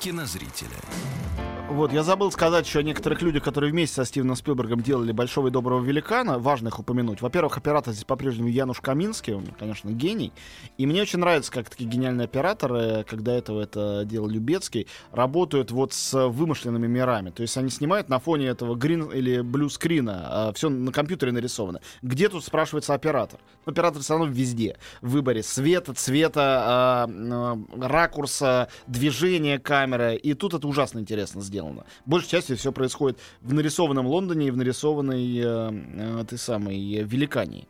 кинозрителя. 0.00 0.80
Вот, 1.68 1.92
я 1.92 2.02
забыл 2.02 2.32
сказать 2.32 2.66
еще 2.66 2.80
о 2.80 2.82
некоторых 2.82 3.22
людях, 3.22 3.44
которые 3.44 3.70
вместе 3.70 3.94
со 3.94 4.04
Стивеном 4.04 4.34
Спилбергом 4.34 4.80
делали 4.80 5.12
«Большого 5.12 5.48
и 5.48 5.50
доброго 5.52 5.80
великана». 5.80 6.40
Важно 6.40 6.66
их 6.66 6.80
упомянуть. 6.80 7.22
Во-первых, 7.22 7.56
оператор 7.56 7.92
здесь 7.92 8.04
по-прежнему 8.04 8.48
Януш 8.48 8.80
Каминский, 8.80 9.34
он, 9.34 9.46
конечно, 9.56 9.90
гений. 9.90 10.32
И 10.78 10.86
мне 10.86 11.00
очень 11.00 11.20
нравится, 11.20 11.52
как 11.52 11.70
такие 11.70 11.88
гениальные 11.88 12.24
операторы, 12.24 13.04
когда 13.08 13.34
этого 13.34 13.60
это 13.60 14.02
делал 14.04 14.26
Любецкий, 14.26 14.88
работают 15.12 15.70
вот 15.70 15.92
с 15.92 16.28
вымышленными 16.28 16.88
мирами. 16.88 17.30
То 17.30 17.42
есть 17.42 17.56
они 17.56 17.70
снимают 17.70 18.08
на 18.08 18.18
фоне 18.18 18.48
этого 18.48 18.74
грин 18.74 19.04
или 19.04 19.40
блю-скрина, 19.40 20.52
все 20.56 20.70
на 20.70 20.90
компьютере 20.90 21.30
нарисовано. 21.30 21.80
Где 22.02 22.28
тут, 22.28 22.44
спрашивается, 22.44 22.94
оператор? 22.94 23.38
Оператор 23.64 24.02
все 24.02 24.14
равно 24.14 24.26
везде. 24.26 24.76
В 25.02 25.10
выборе 25.10 25.44
света, 25.44 25.94
цвета, 25.94 26.62
а, 26.64 27.08
а, 27.08 27.58
ракурса, 27.80 28.68
движения 28.88 29.60
камеры. 29.60 29.89
И 29.98 30.34
тут 30.34 30.54
это 30.54 30.66
ужасно 30.66 30.98
интересно 30.98 31.40
сделано. 31.40 31.84
Большей 32.06 32.30
частью 32.30 32.56
все 32.56 32.72
происходит 32.72 33.18
в 33.40 33.52
нарисованном 33.52 34.06
Лондоне 34.06 34.48
и 34.48 34.50
в 34.50 34.56
нарисованной 34.56 35.38
э, 35.38 35.42
э, 35.42 36.20
этой 36.20 36.38
самой 36.38 36.76
э, 36.94 37.02
Великании. 37.02 37.66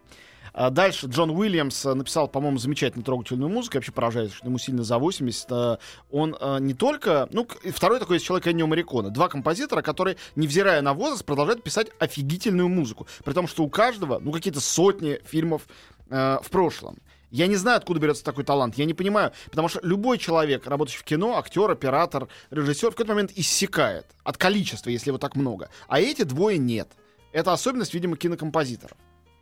А 0.53 0.71
дальше 0.71 1.07
Джон 1.07 1.31
Уильямс 1.31 1.87
э, 1.87 1.95
написал, 1.95 2.29
по-моему, 2.29 2.59
замечательную 2.59 3.05
трогательную 3.05 3.49
музыку. 3.49 3.77
Я 3.77 3.79
вообще 3.79 3.93
поражаюсь, 3.93 4.33
что 4.33 4.47
ему 4.47 4.59
сильно 4.59 4.83
за 4.83 4.99
80. 4.99 5.47
Э, 5.51 5.77
Он 6.11 6.37
не 6.61 6.75
только... 6.75 7.29
Ну, 7.33 7.47
второй 7.73 8.01
такой 8.01 8.17
есть 8.17 8.27
человек 8.27 8.49
Эннио 8.49 8.67
Мариконе. 8.67 9.11
Два 9.11 9.29
композитора, 9.29 9.83
которые, 9.83 10.17
невзирая 10.37 10.83
на 10.83 10.93
возраст, 10.93 11.25
продолжают 11.25 11.63
писать 11.63 11.89
офигительную 11.99 12.69
музыку. 12.69 13.07
При 13.25 13.33
том, 13.33 13.47
что 13.47 13.63
у 13.63 13.69
каждого, 13.69 14.19
ну, 14.19 14.33
какие-то 14.33 14.61
сотни 14.61 15.21
фильмов 15.25 15.63
э, 16.11 16.39
в 16.43 16.51
прошлом. 16.51 16.99
Я 17.31 17.47
не 17.47 17.57
знаю, 17.57 17.79
откуда 17.79 18.01
берется 18.01 18.25
такой 18.25 18.45
талант. 18.45 18.77
Я 18.77 18.85
не 18.85 18.95
понимаю. 18.95 19.33
Потому 19.47 19.69
что 19.69 19.81
любой 19.83 20.19
человек, 20.19 20.67
работающий 20.67 21.01
в 21.01 21.05
кино, 21.05 21.39
актер, 21.39 21.71
оператор, 21.71 22.29
режиссер, 22.51 22.89
в 22.89 22.91
какой-то 22.93 23.13
момент 23.13 23.33
иссякает 23.37 24.07
от 24.25 24.37
количества, 24.37 24.91
если 24.91 25.11
его 25.11 25.19
так 25.19 25.37
много. 25.37 25.71
А 25.89 26.01
эти 26.01 26.23
двое 26.23 26.59
нет. 26.59 26.91
Это 27.33 27.53
особенность, 27.53 27.95
видимо, 27.95 28.17
кинокомпозиторов. 28.17 28.97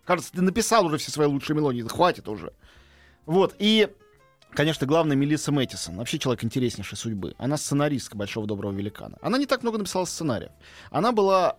Кажется, 0.04 0.32
ты 0.32 0.42
написал 0.42 0.86
уже 0.86 0.98
все 0.98 1.10
свои 1.10 1.26
лучшие 1.26 1.56
мелодии, 1.56 1.82
да 1.82 1.88
хватит 1.88 2.28
уже. 2.28 2.52
Вот, 3.26 3.54
и, 3.58 3.88
конечно, 4.52 4.86
главное, 4.86 5.16
Мелисса 5.16 5.52
Мэттисон. 5.52 5.96
Вообще 5.96 6.18
человек 6.18 6.44
интереснейшей 6.44 6.96
судьбы. 6.96 7.34
Она 7.38 7.56
сценаристка 7.56 8.16
«Большого 8.16 8.46
доброго 8.46 8.72
великана». 8.72 9.16
Она 9.20 9.38
не 9.38 9.46
так 9.46 9.62
много 9.62 9.78
написала 9.78 10.04
сценариев. 10.06 10.50
Она 10.90 11.12
была... 11.12 11.54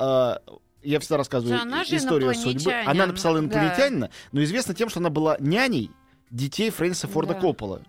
э, 0.47 0.51
я 0.81 0.99
всегда 0.99 1.17
рассказываю 1.17 1.57
Да, 1.57 1.63
она 1.63 1.83
историю 1.83 2.33
судьбы. 2.33 2.73
Она 2.85 3.05
написала 3.05 3.39
да. 3.39 3.43
«Инопланетянина», 3.43 4.09
но 4.31 4.43
известна 4.43 4.73
тем, 4.73 4.89
что 4.89 4.99
она 4.99 5.09
была 5.09 5.37
няней 5.39 5.91
детей 6.29 6.69
Фрэнсиса 6.69 7.07
Форда 7.07 7.33
Да. 7.33 7.39
Коппола. 7.39 7.81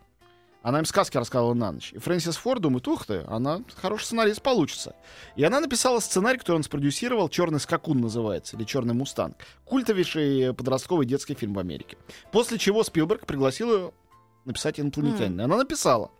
Она 0.62 0.78
им 0.80 0.84
сказки 0.84 1.16
рассказывала 1.16 1.54
на 1.54 1.72
ночь. 1.72 1.92
И 1.94 1.98
Фрэнсис 1.98 2.36
Форд 2.36 2.60
думает, 2.60 2.86
ух 2.86 3.06
ты, 3.06 3.24
она 3.28 3.62
хороший 3.76 4.04
сценарист 4.04 4.42
получится. 4.42 4.94
И 5.34 5.42
она 5.42 5.58
написала 5.58 6.00
сценарий, 6.00 6.38
который 6.38 6.56
он 6.56 6.62
спродюсировал, 6.64 7.30
«Черный 7.30 7.60
скакун» 7.60 7.98
называется, 7.98 8.56
или 8.58 8.64
«Черный 8.64 8.92
мустанг». 8.92 9.36
Культовейший 9.64 10.52
подростковый 10.52 11.06
детский 11.06 11.34
фильм 11.34 11.54
в 11.54 11.58
Америке. 11.58 11.96
После 12.30 12.58
чего 12.58 12.84
Спилберг 12.84 13.24
пригласил 13.24 13.72
ее 13.74 13.92
написать 14.44 14.78
«Инопланетянина». 14.78 15.44
Она 15.44 15.56
написала. 15.56 16.10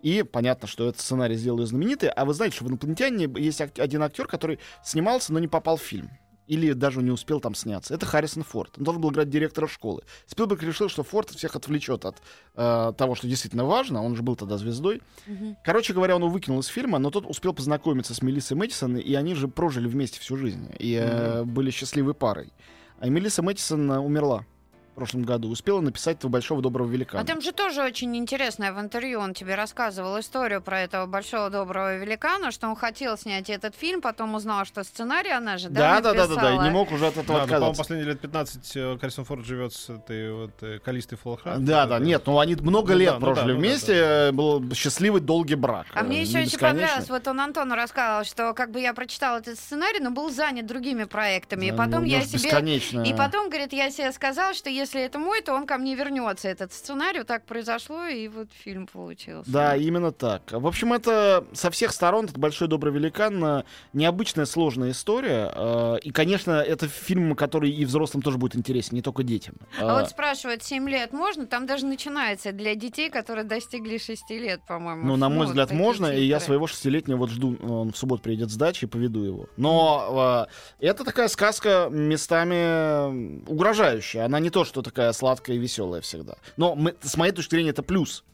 И 0.00 0.22
понятно, 0.22 0.68
что 0.68 0.88
этот 0.88 1.00
сценарий 1.00 1.34
сделал 1.34 1.58
ее 1.58 1.66
знаменитой. 1.66 2.08
А 2.10 2.24
вы 2.24 2.34
знаете, 2.34 2.54
что 2.56 2.64
в 2.64 2.68
«Инопланетянине» 2.68 3.28
есть 3.42 3.60
ак- 3.60 3.80
один 3.80 4.04
актер, 4.04 4.28
который 4.28 4.60
снимался, 4.84 5.32
но 5.32 5.40
не 5.40 5.48
попал 5.48 5.76
в 5.76 5.82
фильм. 5.82 6.08
Или 6.46 6.72
даже 6.72 7.02
не 7.02 7.10
успел 7.10 7.40
там 7.40 7.54
сняться. 7.54 7.94
Это 7.94 8.04
Харрисон 8.06 8.42
Форд. 8.42 8.78
Он 8.78 8.84
должен 8.84 9.00
был 9.00 9.10
играть 9.10 9.30
директора 9.30 9.66
школы. 9.66 10.02
Спилберг 10.26 10.62
решил, 10.62 10.88
что 10.88 11.02
Форд 11.02 11.30
всех 11.30 11.54
отвлечет 11.56 12.04
от 12.04 12.22
э, 12.54 12.92
того, 12.96 13.14
что 13.14 13.28
действительно 13.28 13.64
важно. 13.64 14.02
Он 14.02 14.16
же 14.16 14.22
был 14.22 14.36
тогда 14.36 14.58
звездой. 14.58 15.02
Мгм. 15.26 15.56
Короче 15.64 15.92
говоря, 15.92 16.16
он 16.16 16.22
его 16.22 16.30
выкинул 16.30 16.60
из 16.60 16.66
фильма, 16.66 16.98
но 16.98 17.10
тот 17.10 17.26
успел 17.26 17.52
познакомиться 17.52 18.14
с 18.14 18.22
Мелиссой 18.22 18.56
Мэттисон, 18.56 18.96
и 18.96 19.14
они 19.14 19.34
же 19.34 19.48
прожили 19.48 19.86
вместе 19.86 20.20
всю 20.20 20.36
жизнь. 20.36 20.68
И 20.78 20.94
э, 20.94 21.44
были 21.44 21.70
счастливой 21.70 22.14
парой. 22.14 22.52
А 22.98 23.08
Мелисса 23.08 23.42
Мэттисон 23.42 23.90
э, 23.92 23.98
умерла 23.98 24.44
в 24.92 24.94
прошлом 24.94 25.22
году. 25.22 25.48
Успела 25.48 25.80
написать 25.80 26.18
этого 26.18 26.30
большого 26.30 26.60
доброго 26.60 26.88
великана. 26.90 27.22
А 27.22 27.24
там 27.24 27.40
же 27.40 27.52
тоже 27.52 27.82
очень 27.82 28.14
интересное 28.16 28.72
в 28.72 28.80
интервью. 28.80 29.20
Он 29.20 29.32
тебе 29.32 29.54
рассказывал 29.54 30.20
историю 30.20 30.60
про 30.60 30.80
этого 30.82 31.06
большого 31.06 31.48
доброго 31.48 31.96
великана, 31.96 32.50
что 32.50 32.68
он 32.68 32.76
хотел 32.76 33.16
снять 33.16 33.48
этот 33.48 33.74
фильм, 33.74 34.02
потом 34.02 34.34
узнал, 34.34 34.64
что 34.66 34.84
сценарий 34.84 35.30
она 35.30 35.56
же, 35.56 35.70
Да, 35.70 36.00
да, 36.00 36.12
да, 36.12 36.26
да, 36.26 36.34
да, 36.34 36.42
да, 36.42 36.54
и 36.54 36.58
не 36.58 36.70
мог 36.70 36.92
уже 36.92 37.06
от 37.06 37.14
Да, 37.14 37.22
этого 37.22 37.38
ну, 37.38 37.42
по-моему, 37.44 37.54
отказаться. 37.54 37.78
последние 37.82 38.08
лет 38.10 38.20
15 38.20 38.76
э, 38.76 38.98
Харрисон 38.98 39.24
Форд 39.24 39.44
живет 39.46 39.72
с 39.72 39.88
этой 39.90 40.32
вот 40.32 40.50
э, 40.62 40.78
Калистой 40.78 41.16
Фолхарт. 41.16 41.64
Да, 41.64 41.86
да, 41.86 41.98
нет, 41.98 42.22
ну 42.26 42.38
они 42.38 42.54
много 42.56 42.92
Ну 42.92 42.98
лет 42.98 43.12
да, 43.14 43.18
ну 43.18 43.20
прожили 43.20 43.46
да, 43.46 43.48
ну 43.48 43.54
да, 43.54 43.58
вместе, 43.60 43.92
э, 43.94 44.32
был 44.32 44.74
счастливый 44.74 45.20
долгий 45.22 45.54
брак. 45.54 45.86
А 45.94 46.00
э, 46.00 46.04
мне 46.04 46.22
еще 46.22 46.40
очень 46.40 46.58
понравилось, 46.58 47.08
вот 47.08 47.26
он 47.26 47.40
Антону 47.40 47.74
рассказывал, 47.74 48.24
что 48.24 48.52
как 48.52 48.70
бы 48.70 48.80
я 48.80 48.92
прочитал 48.92 49.38
этот 49.38 49.58
сценарий, 49.58 50.00
но 50.00 50.10
был 50.10 50.30
занят 50.30 50.66
другими 50.66 51.04
проектами. 51.04 51.66
и 51.66 51.70
Да, 51.70 51.76
потом 51.78 52.02
ну, 52.02 52.06
я 52.08 52.18
может, 52.18 52.32
себе... 52.32 52.50
бесконечно. 52.50 53.02
И 53.02 53.14
потом, 53.14 53.48
говорит, 53.48 53.72
я 53.72 53.90
себе 53.90 54.12
сказал, 54.12 54.52
что 54.54 54.68
если 54.82 55.00
это 55.02 55.18
мой, 55.18 55.40
то 55.40 55.54
он 55.54 55.66
ко 55.66 55.78
мне 55.78 55.94
вернется. 55.94 56.48
Этот 56.48 56.72
сценарий 56.72 57.22
так 57.24 57.44
произошло, 57.46 58.04
и 58.06 58.28
вот 58.28 58.48
фильм 58.52 58.86
получился. 58.86 59.50
Да, 59.50 59.76
именно 59.76 60.12
так. 60.12 60.42
В 60.52 60.66
общем, 60.66 60.92
это 60.92 61.44
со 61.52 61.70
всех 61.70 61.92
сторон 61.92 62.24
этот 62.26 62.38
большой 62.38 62.68
добрый 62.68 62.92
великан 62.92 63.44
э, 63.44 63.62
необычная 63.92 64.44
сложная 64.46 64.90
история. 64.90 65.50
э, 65.54 65.98
И, 66.02 66.10
конечно, 66.10 66.52
это 66.52 66.88
фильм, 66.88 67.34
который 67.34 67.70
и 67.70 67.84
взрослым 67.84 68.22
тоже 68.22 68.38
будет 68.38 68.56
интересен, 68.56 68.94
не 68.96 69.02
только 69.02 69.22
детям. 69.22 69.54
А 69.78 69.84
Э, 69.84 70.00
вот 70.00 70.10
спрашивают, 70.10 70.62
7 70.62 70.88
лет 70.88 71.12
можно? 71.12 71.46
Там 71.46 71.66
даже 71.66 71.86
начинается 71.86 72.52
для 72.52 72.74
детей, 72.74 73.10
которые 73.10 73.44
достигли 73.44 73.98
6 73.98 74.30
лет, 74.30 74.60
по-моему. 74.66 75.04
Ну, 75.06 75.16
на 75.16 75.28
мой 75.28 75.46
взгляд, 75.46 75.70
можно, 75.70 76.06
и 76.06 76.24
я 76.24 76.36
титры. 76.38 76.46
своего 76.46 76.66
шестилетнего 76.66 77.18
вот 77.18 77.30
жду, 77.30 77.56
он 77.62 77.92
в 77.92 77.96
субботу 77.96 78.22
приедет 78.22 78.50
с 78.50 78.56
дачи 78.56 78.84
и 78.84 78.88
поведу 78.88 79.22
его. 79.22 79.46
Но 79.56 80.46
э, 80.80 80.86
это 80.86 81.04
такая 81.04 81.28
сказка 81.28 81.88
местами 81.90 82.54
э, 82.56 83.42
угрожающая. 83.46 84.24
Она 84.24 84.40
не 84.40 84.50
то, 84.50 84.64
что 84.64 84.71
такая 84.80 85.12
сладкая 85.12 85.56
и 85.56 85.58
веселая 85.58 86.00
всегда. 86.00 86.36
Но 86.56 86.74
мы- 86.74 86.94
с 87.02 87.16
моей 87.18 87.32
точки 87.32 87.50
зрения 87.56 87.70
это 87.70 87.82
плюс. 87.82 88.24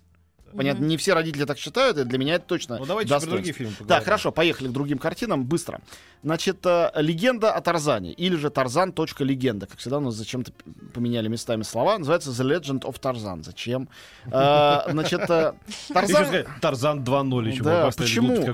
Понятно, 0.56 0.84
не 0.84 0.96
все 0.96 1.14
родители 1.14 1.44
так 1.44 1.58
считают, 1.58 1.98
и 1.98 2.04
для 2.04 2.18
меня 2.18 2.34
это 2.36 2.44
точно 2.46 2.78
Ну, 2.78 2.86
давайте 2.86 3.08
про 3.10 3.20
другие 3.20 3.52
фильмы 3.54 3.72
Да, 3.72 3.78
поговорим. 3.84 4.04
хорошо, 4.04 4.32
поехали 4.32 4.68
к 4.68 4.72
другим 4.72 4.98
картинам 4.98 5.44
быстро. 5.44 5.80
Значит, 6.24 6.64
э, 6.66 6.90
легенда 6.96 7.52
о 7.52 7.60
Тарзане, 7.60 8.12
или 8.12 8.36
же 8.36 8.50
Тарзан. 8.50 8.92
легенда. 9.24 9.66
Как 9.66 9.78
всегда, 9.78 9.98
у 9.98 10.00
нас 10.00 10.14
зачем-то 10.14 10.52
поменяли 10.92 11.28
местами 11.28 11.62
слова. 11.62 11.96
Называется 11.98 12.30
The 12.30 12.58
Legend 12.58 12.80
of 12.82 13.00
Tarzan. 13.00 13.44
Зачем? 13.44 13.88
Э, 14.26 14.80
Значит, 14.90 15.20
э, 15.30 15.52
Тарзан... 15.92 16.46
Тарзан 16.60 17.04
2.0 17.04 17.48
еще 17.48 17.62
Да, 17.62 17.90
почему? 17.96 18.44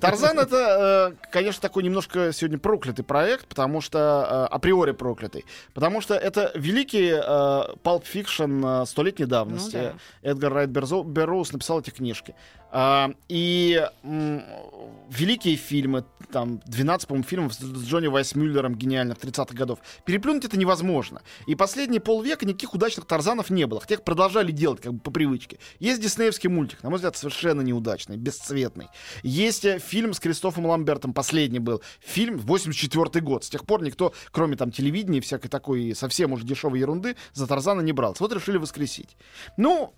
Тарзан 0.00 0.38
это, 0.38 1.14
конечно, 1.32 1.60
такой 1.62 1.82
немножко 1.82 2.32
сегодня 2.32 2.58
проклятый 2.58 3.04
проект, 3.04 3.46
потому 3.46 3.80
что 3.80 4.46
априори 4.48 4.92
проклятый, 4.92 5.44
потому 5.72 6.00
что 6.00 6.14
это 6.14 6.50
великий 6.54 7.10
Pulp 7.12 8.04
Fiction 8.12 8.86
столетней 8.86 9.26
давности. 9.26 9.76
Ну 9.76 9.82
да. 10.22 10.30
Эдгар 10.30 10.52
Райт 10.52 10.70
Берзо- 10.70 11.04
Берроуз 11.44 11.52
написал 11.52 11.80
эти 11.80 11.90
книжки. 11.90 12.34
А, 12.70 13.12
и 13.28 13.86
великие 15.10 15.56
фильмы, 15.56 16.04
там 16.32 16.60
12, 16.66 17.06
по-моему, 17.06 17.24
фильмов 17.24 17.54
с 17.54 17.58
с 17.58 17.86
Джонни 17.86 18.08
Вайсмюллером 18.08 18.74
гениальных 18.74 19.18
30-х 19.18 19.54
годов. 19.54 19.78
Переплюнуть 20.04 20.44
это 20.44 20.58
невозможно. 20.58 21.22
И 21.46 21.54
последние 21.54 22.00
полвека 22.00 22.46
никаких 22.46 22.74
удачных 22.74 23.06
Тарзанов 23.06 23.50
не 23.50 23.66
было, 23.66 23.80
хотя 23.80 23.94
их 23.94 24.02
продолжали 24.02 24.50
делать 24.50 24.80
как 24.80 24.94
бы 24.94 25.00
по 25.00 25.10
привычке. 25.10 25.58
Есть 25.78 26.02
диснеевский 26.02 26.48
мультик, 26.48 26.82
на 26.82 26.90
мой 26.90 26.96
взгляд, 26.96 27.16
совершенно 27.16 27.60
неудачный, 27.60 28.16
бесцветный. 28.16 28.88
Есть 29.22 29.64
э, 29.64 29.78
фильм 29.78 30.14
с 30.14 30.20
Кристофом 30.20 30.66
Ламбертом, 30.66 31.12
последний 31.12 31.60
был. 31.60 31.82
Фильм 32.00 32.38
84 32.38 33.24
год. 33.24 33.44
С 33.44 33.50
тех 33.50 33.64
пор 33.66 33.82
никто, 33.82 34.12
кроме 34.32 34.56
там 34.56 34.72
телевидения 34.72 35.18
и 35.18 35.20
всякой 35.20 35.48
такой 35.48 35.94
совсем 35.94 36.32
уже 36.32 36.44
дешевой 36.44 36.80
ерунды, 36.80 37.16
за 37.34 37.46
Тарзана 37.46 37.82
не 37.82 37.92
брался. 37.92 38.22
Вот 38.22 38.32
решили 38.32 38.56
воскресить. 38.56 39.16
Ну, 39.56 39.94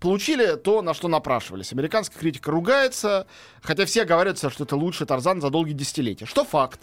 получили 0.00 0.56
то, 0.56 0.82
на 0.82 0.94
что 0.94 1.08
напрашивались. 1.08 1.72
Американская 1.72 2.18
критика 2.18 2.50
ругается, 2.50 3.26
хотя 3.62 3.84
все 3.86 4.04
говорят, 4.04 4.38
что 4.38 4.48
это 4.64 4.76
лучший 4.76 5.06
Тарзан 5.06 5.40
за 5.40 5.50
долгие 5.50 5.72
десятилетия. 5.74 6.26
Что 6.26 6.44
факт. 6.44 6.80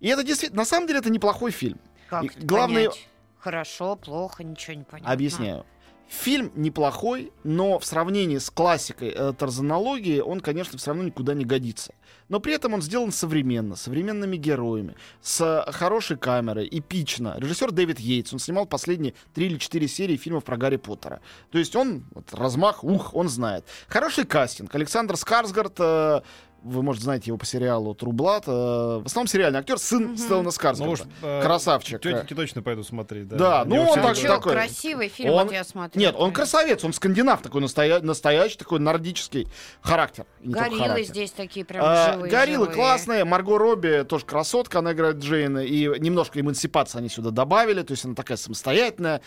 И 0.00 0.08
это 0.08 0.22
действительно, 0.22 0.62
на 0.62 0.66
самом 0.66 0.86
деле, 0.86 0.98
это 0.98 1.10
неплохой 1.10 1.50
фильм. 1.50 1.78
Как 2.08 2.24
И 2.24 2.28
главное- 2.44 2.88
понять? 2.90 3.08
Хорошо, 3.38 3.96
плохо, 3.96 4.42
ничего 4.42 4.74
не 4.74 4.84
понятно. 4.84 5.12
Объясняю. 5.12 5.66
Фильм 6.08 6.52
неплохой, 6.54 7.32
но 7.44 7.78
в 7.78 7.84
сравнении 7.84 8.38
с 8.38 8.50
классикой 8.50 9.08
э, 9.08 9.32
тарзанологии 9.32 10.20
он, 10.20 10.40
конечно, 10.40 10.78
все 10.78 10.90
равно 10.90 11.04
никуда 11.04 11.34
не 11.34 11.44
годится. 11.44 11.94
Но 12.28 12.40
при 12.40 12.54
этом 12.54 12.74
он 12.74 12.82
сделан 12.82 13.10
современно, 13.10 13.74
современными 13.74 14.36
героями, 14.36 14.96
с 15.20 15.64
хорошей 15.68 16.16
камерой, 16.16 16.68
эпично. 16.70 17.34
Режиссер 17.38 17.72
Дэвид 17.72 17.98
Йейтс, 17.98 18.32
он 18.32 18.38
снимал 18.38 18.66
последние 18.66 19.14
три 19.34 19.46
или 19.46 19.58
четыре 19.58 19.88
серии 19.88 20.16
фильмов 20.16 20.44
про 20.44 20.56
Гарри 20.56 20.76
Поттера. 20.76 21.20
То 21.50 21.58
есть 21.58 21.74
он, 21.74 22.04
вот, 22.14 22.32
размах, 22.32 22.84
ух, 22.84 23.14
он 23.14 23.28
знает. 23.28 23.64
Хороший 23.88 24.24
кастинг. 24.24 24.74
Александр 24.74 25.16
Скарсгард, 25.16 25.74
э, 25.78 26.20
вы, 26.64 26.82
может, 26.82 27.02
знаете 27.02 27.26
его 27.26 27.36
по 27.38 27.46
сериалу 27.46 27.94
«Трублат», 27.94 28.44
э, 28.48 28.50
в 28.50 29.02
основном 29.04 29.28
сериальный 29.28 29.60
актер, 29.60 29.78
сын 29.78 30.04
Мгм. 30.04 30.16
Стеллана 30.16 30.44
Ну 30.44 30.50
Скарсгарда. 30.50 31.04
э, 31.22 31.42
Красавчик. 31.42 32.00
Тетеньки 32.00 32.34
точно 32.34 32.62
пойду 32.62 32.82
смотреть. 32.82 33.28
Да, 33.28 33.36
Да, 33.36 33.64
ну, 33.66 33.76
он 33.82 33.86
Ну, 33.86 33.94
так- 34.02 34.18
такой- 34.18 34.52
красивый 34.52 35.08
фильм, 35.08 35.30
Он- 35.34 35.44
вот 35.44 35.52
я 35.52 35.62
смотрю. 35.62 36.00
Нет, 36.00 36.14
он 36.18 36.32
красавец, 36.32 36.82
он 36.84 36.92
скандинав 36.92 37.42
такой 37.42 37.60
настоя- 37.60 38.00
настоящий, 38.00 38.56
такой 38.56 38.80
нордический 38.80 39.46
характер. 39.82 40.24
Гориллы 40.40 40.78
характер. 40.80 41.04
здесь 41.04 41.30
такие 41.32 41.64
прям 41.66 41.84
А, 41.86 42.12
живые. 42.14 42.30
Гориллы 42.30 42.64
живые. 42.66 42.74
классные, 42.74 43.24
Марго 43.24 43.58
Робби 43.58 44.04
тоже 44.08 44.24
красотка, 44.24 44.78
она 44.78 44.92
играет 44.92 45.16
Джейна, 45.18 45.58
и 45.58 45.98
немножко 46.00 46.40
эмансипации 46.40 46.98
они 46.98 47.08
сюда 47.10 47.30
добавили, 47.30 47.82
то 47.82 47.92
есть 47.92 48.04
она 48.04 48.14
такая 48.14 48.38
самостоятельная. 48.38 49.20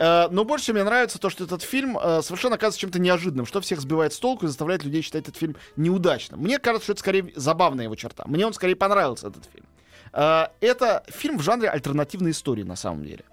Э, 0.00 0.28
Но 0.30 0.44
больше 0.44 0.72
мне 0.72 0.82
нравится 0.82 1.18
то, 1.18 1.28
что 1.28 1.44
этот 1.44 1.62
фильм 1.62 1.98
э, 1.98 2.22
совершенно 2.22 2.54
оказывается 2.54 2.80
чем-то 2.80 2.98
неожиданным, 2.98 3.44
что 3.46 3.60
всех 3.60 3.80
сбивает 3.80 4.12
с 4.14 4.18
толку 4.18 4.46
и 4.46 4.48
заставляет 4.48 4.82
людей 4.82 5.02
считать 5.02 5.24
этот 5.24 5.36
фильм 5.36 5.56
неудачным. 5.76 6.40
Мне 6.40 6.58
кажется, 6.58 6.84
что 6.84 6.92
это 6.92 7.00
скорее 7.00 7.32
забавная 7.36 7.84
его 7.84 7.94
черта. 7.94 8.24
Мне 8.26 8.46
он 8.46 8.54
скорее 8.54 8.76
понравился, 8.76 9.28
этот 9.28 9.44
фильм. 9.52 9.66
Э, 10.14 10.46
Это 10.60 11.04
фильм 11.08 11.38
в 11.38 11.42
жанре 11.42 11.68
альтернативной 11.68 12.30
истории, 12.30 12.62
на 12.62 12.76
самом 12.76 13.04
деле. 13.04 13.24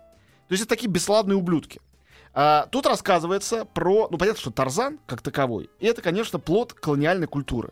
То 0.48 0.54
есть 0.54 0.64
это 0.64 0.70
такие 0.76 0.90
бесславные 0.90 1.38
ублюдки. 1.38 1.82
Тут 2.72 2.86
рассказывается 2.86 3.66
про, 3.66 4.10
ну 4.12 4.18
понятно, 4.20 4.40
что 4.40 4.52
Тарзан 4.52 5.00
как 5.08 5.22
таковой, 5.24 5.72
и 5.80 5.88
это, 5.88 6.04
конечно, 6.04 6.38
плод 6.38 6.72
колониальной 6.72 7.26
культуры. 7.26 7.72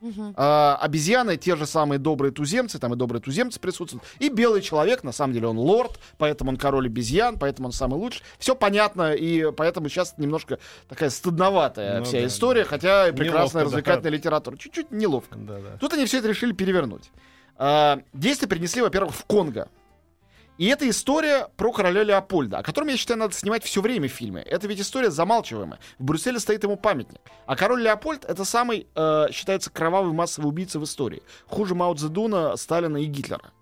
Мгм. 0.00 0.32
А, 0.36 0.78
обезьяны 0.80 1.36
те 1.36 1.56
же 1.56 1.66
самые 1.66 1.98
добрые 1.98 2.32
туземцы, 2.32 2.78
там 2.78 2.94
и 2.94 2.96
добрые 2.96 3.20
туземцы 3.20 3.60
присутствуют. 3.60 4.02
И 4.18 4.30
белый 4.30 4.62
человек, 4.62 5.04
на 5.04 5.12
самом 5.12 5.34
деле 5.34 5.48
он 5.48 5.58
лорд, 5.58 6.00
поэтому 6.16 6.50
он 6.50 6.56
король 6.56 6.86
обезьян, 6.86 7.38
поэтому 7.38 7.68
он 7.68 7.72
самый 7.72 7.96
лучший. 7.98 8.22
Все 8.38 8.54
понятно, 8.54 9.12
и 9.12 9.52
поэтому 9.52 9.88
сейчас 9.88 10.14
немножко 10.16 10.58
такая 10.88 11.10
стыдноватая 11.10 11.98
Ну 11.98 12.04
вся 12.04 12.20
да, 12.20 12.26
история, 12.26 12.62
да. 12.62 12.68
хотя 12.68 13.08
и 13.08 13.12
прекрасная 13.12 13.40
Неловко, 13.40 13.58
да. 13.58 13.64
развлекательная 13.64 14.10
литература. 14.12 14.56
Чуть-чуть 14.56 14.90
неловко. 14.90 15.36
Да, 15.36 15.58
да. 15.58 15.76
Тут 15.78 15.92
они 15.92 16.06
все 16.06 16.18
это 16.18 16.28
решили 16.28 16.52
перевернуть. 16.52 17.10
А, 17.56 18.00
действие 18.14 18.48
перенесли, 18.48 18.80
во-первых, 18.80 19.14
в 19.14 19.24
Конго. 19.26 19.68
И 20.60 20.66
это 20.66 20.86
история 20.90 21.48
про 21.56 21.72
короля 21.72 22.02
Леопольда, 22.02 22.58
о 22.58 22.62
котором, 22.62 22.88
я 22.88 22.98
считаю, 22.98 23.18
надо 23.18 23.32
снимать 23.32 23.64
все 23.64 23.80
время 23.80 24.10
в 24.10 24.12
фильме. 24.12 24.42
Это 24.42 24.68
ведь 24.68 24.78
история 24.78 25.10
замалчиваемая. 25.10 25.78
В 25.98 26.04
Брюсселе 26.04 26.38
стоит 26.38 26.62
ему 26.64 26.76
памятник. 26.76 27.22
А 27.46 27.56
король 27.56 27.80
Леопольд— 27.80 28.24
это 28.28 28.44
самый, 28.44 28.86
э, 28.94 29.26
считается, 29.32 29.70
кровавый 29.70 30.12
массовый 30.12 30.50
убийца 30.50 30.78
в 30.78 30.84
истории. 30.84 31.22
Хуже 31.46 31.74
Мао 31.74 31.94
Цзэдуна, 31.94 32.58
Сталина 32.58 32.98
и 32.98 33.06
Гитлера. 33.06 33.52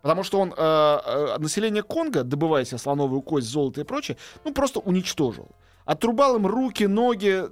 Потому 0.00 0.22
что 0.22 0.40
он 0.40 0.54
э, 0.56 0.56
э, 0.56 1.36
население 1.38 1.82
Конго, 1.82 2.22
добывая 2.22 2.64
себе 2.64 2.78
слоновую 2.78 3.20
кость, 3.20 3.46
золото 3.46 3.82
и 3.82 3.84
прочее, 3.84 4.16
ну, 4.46 4.54
просто 4.54 4.80
уничтожил. 4.80 5.50
Отрубал 5.84 6.36
им 6.36 6.46
руки, 6.46 6.84
ноги. 6.84 7.44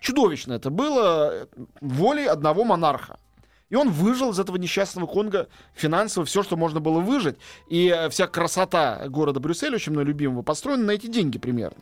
Чудовищно 0.00 0.52
это 0.52 0.68
было 0.68 1.30
э, 1.32 1.46
волей 1.80 2.26
одного 2.26 2.64
монарха. 2.64 3.18
И 3.70 3.76
он 3.76 3.90
выжил 3.90 4.30
из 4.30 4.38
этого 4.38 4.56
несчастного 4.56 5.06
Конго 5.06 5.48
финансово 5.74 6.26
все, 6.26 6.42
что 6.42 6.56
можно 6.56 6.80
было 6.80 7.00
выжить. 7.00 7.36
И 7.68 7.88
э, 7.88 8.08
вся 8.10 8.26
красота 8.26 9.08
города 9.08 9.40
Брюсселя, 9.40 9.76
очень 9.76 9.92
мной 9.92 10.04
любимого, 10.04 10.42
построена 10.42 10.84
на 10.84 10.90
эти 10.92 11.06
деньги 11.06 11.38
примерно. 11.38 11.78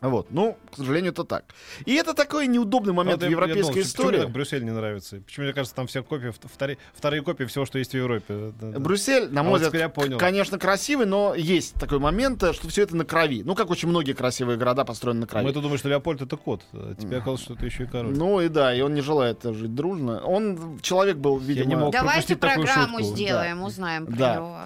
Вот, 0.00 0.28
ну, 0.30 0.56
к 0.72 0.76
сожалению, 0.76 1.12
это 1.12 1.24
так. 1.24 1.44
И 1.84 1.94
это 1.94 2.14
такой 2.14 2.46
неудобный 2.46 2.94
момент 2.94 3.20
Вот 3.20 3.26
в 3.26 3.30
я- 3.30 3.30
я 3.30 3.36
думал, 3.36 3.48
европейской 3.48 3.82
что- 3.82 3.90
Почему 3.98 4.06
мне 4.08 4.16
истории. 4.16 4.24
так 4.26 4.30
Брюссель 4.32 4.64
не 4.64 4.70
нравится? 4.70 5.16
Почему, 5.26 5.44
мне 5.44 5.52
кажется, 5.52 5.74
там 5.76 5.86
все 5.88 6.02
копии, 6.02 6.28
вт- 6.28 6.48
вторые, 6.50 6.78
вторые 6.94 7.22
копии 7.22 7.44
всего, 7.44 7.66
что 7.66 7.78
есть 7.78 7.92
в 7.92 7.96
Европе. 7.96 8.52
Да, 8.60 8.70
да. 8.72 8.78
Брюссель, 8.78 9.28
на 9.30 9.40
А 9.40 9.44
мой 9.44 9.52
вот 9.58 9.60
взгляд, 9.62 9.82
я 9.82 9.88
понял. 9.90 10.16
конечно, 10.18 10.58
красивый, 10.58 11.04
но 11.06 11.34
есть 11.34 11.74
такой 11.74 11.98
момент, 11.98 12.42
э, 12.42 12.54
что 12.54 12.68
все 12.68 12.82
это 12.82 12.96
на 12.96 13.04
крови. 13.04 13.42
Ну, 13.44 13.54
как 13.54 13.68
очень 13.68 13.88
многие 13.88 14.14
красивые 14.14 14.56
города 14.56 14.86
построены 14.86 15.20
на 15.20 15.26
крови. 15.26 15.44
Мы-то 15.44 15.60
думаем, 15.60 15.78
что 15.78 15.88
Леопольд 15.90 16.22
это 16.22 16.36
кот. 16.38 16.62
а 16.72 16.94
Тебе 16.94 17.18
оказалось, 17.18 17.42
что 17.42 17.54
это 17.54 17.66
еще 17.66 17.84
и 17.84 17.86
король. 17.86 18.16
Ну 18.16 18.40
и 18.40 18.48
да, 18.48 18.74
и 18.74 18.80
он 18.80 18.94
не 18.94 19.02
желает 19.02 19.42
жить 19.42 19.74
дружно. 19.74 20.20
Он 20.24 20.78
человек 20.80 21.18
был, 21.18 21.36
видимо. 21.36 21.66
не 21.66 21.76
мог 21.76 21.92
Давайте 21.92 22.36
программу 22.36 22.98
шутку, 23.00 23.14
сделаем, 23.14 23.62
узнаем 23.62 24.06
про 24.06 24.16
Да. 24.16 24.34
него. 24.36 24.56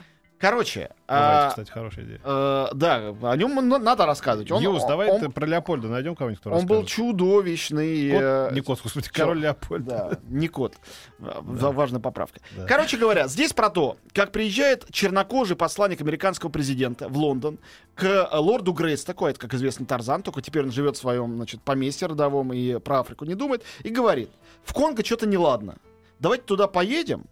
Короче, 0.44 0.90
Давайте, 1.08 1.46
а, 1.46 1.48
кстати, 1.48 1.70
хорошая 1.70 2.04
идея. 2.04 2.20
э, 2.22 2.66
да, 2.74 3.14
о 3.22 3.36
нем 3.36 3.66
надо 3.66 4.04
рассказывать. 4.04 4.50
Он, 4.50 4.62
Юс, 4.62 4.84
давай 4.84 5.08
он, 5.08 5.32
про 5.32 5.46
Леопольда 5.46 5.88
найдем 5.88 6.14
кого-нибудь, 6.14 6.40
кто 6.40 6.50
он 6.50 6.66
был 6.66 6.82
расскажет. 6.82 6.90
чудовищный. 6.90 8.10
Кот? 8.10 8.20
э, 8.22 8.50
Не 8.52 8.60
кот, 8.60 8.80
господи, 8.82 9.08
король 9.10 9.38
Леопольд. 9.40 9.84
Да, 9.86 10.18
не 10.28 10.48
кот. 10.48 10.74
Э, 11.20 11.40
Важная 11.40 12.00
поправка. 12.00 12.40
Да. 12.54 12.66
Короче 12.66 12.98
говоря, 12.98 13.26
здесь 13.26 13.54
про 13.54 13.70
то, 13.70 13.96
как 14.12 14.32
приезжает 14.32 14.84
чернокожий 14.90 15.56
посланник 15.56 16.02
американского 16.02 16.50
президента 16.50 17.08
в 17.08 17.16
Лондон 17.16 17.58
к 17.94 18.04
э, 18.04 18.36
лорду 18.36 18.74
Грейс, 18.74 19.02
такой, 19.02 19.30
это, 19.30 19.40
как 19.40 19.54
известно, 19.54 19.86
Тарзан, 19.86 20.22
только 20.22 20.42
теперь 20.42 20.64
он 20.64 20.72
живет 20.72 20.96
в 20.96 21.00
своем, 21.00 21.36
значит, 21.36 21.62
поместье 21.62 22.06
родовом 22.06 22.52
и 22.52 22.78
про 22.80 23.00
Африку 23.00 23.24
не 23.24 23.34
думает, 23.34 23.62
и 23.82 23.88
говорит, 23.88 24.28
в 24.62 24.74
Конго 24.74 25.02
что-то 25.02 25.26
неладно. 25.26 25.76
Давайте 26.18 26.44
туда 26.44 26.66
поедем, 26.68 27.24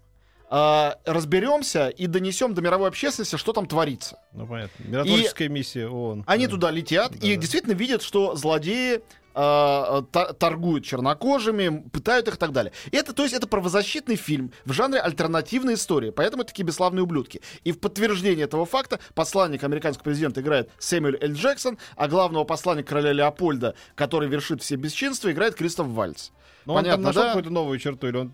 а, 0.55 0.99
разберемся 1.07 1.89
и 1.89 2.07
донесем 2.07 2.53
до 2.53 2.61
мировой 2.61 2.89
общественности, 2.89 3.37
что 3.37 3.55
там 3.55 3.67
творится. 3.67 4.19
Ну, 4.35 4.47
понятно. 4.47 4.85
Миротворческая 4.85 5.49
миссия 5.49 5.89
ООН. 5.89 6.25
Они 6.27 6.45
Да. 6.47 6.51
туда 6.51 6.71
летят 6.71 7.13
и 7.13 7.19
Да-да. 7.21 7.37
действительно 7.37 7.73
видят, 7.73 8.03
что 8.03 8.37
злодеи 8.37 9.01
торгуют 9.33 10.85
чернокожими, 10.85 11.89
пытают 11.91 12.29
их 12.29 12.35
и 12.35 12.39
так 12.39 12.53
далее. 12.53 12.73
Это, 12.91 13.13
то 13.13 13.23
есть, 13.23 13.35
это 13.35 13.47
правозащитный 13.47 14.17
фильм 14.17 14.53
в 14.65 14.73
жанре 14.73 15.01
альтернативной 15.01 15.75
истории, 15.75 16.11
поэтому 16.11 16.45
такие 16.45 16.65
бесславные 16.65 17.03
ублюдки. 17.03 17.41
И 17.65 17.73
в 17.73 17.81
подтверждение 17.81 18.45
этого 18.45 18.67
факта 18.67 19.01
посланник 19.15 19.65
американского 19.65 20.05
президента 20.05 20.41
играет 20.41 20.71
Сэмюэль 20.79 21.19
Л. 21.21 21.33
Джексон, 21.33 21.79
а 21.97 22.09
главного 22.09 22.45
посланника 22.45 22.91
короля 22.91 23.13
Леопольда, 23.13 23.75
который 23.95 24.29
вершит 24.29 24.63
все 24.63 24.77
бесчинства, 24.77 25.31
играет 25.33 25.55
Кристоф 25.55 25.87
Вальц. 25.89 26.31
Но 26.65 26.75
он 26.75 26.85
там 26.85 26.85
Понятно, 26.85 27.07
нашел 27.07 27.23
да? 27.23 27.29
какую-то 27.29 27.51
новую 27.51 27.79
черту, 27.79 28.07
или 28.07 28.17
он 28.17 28.33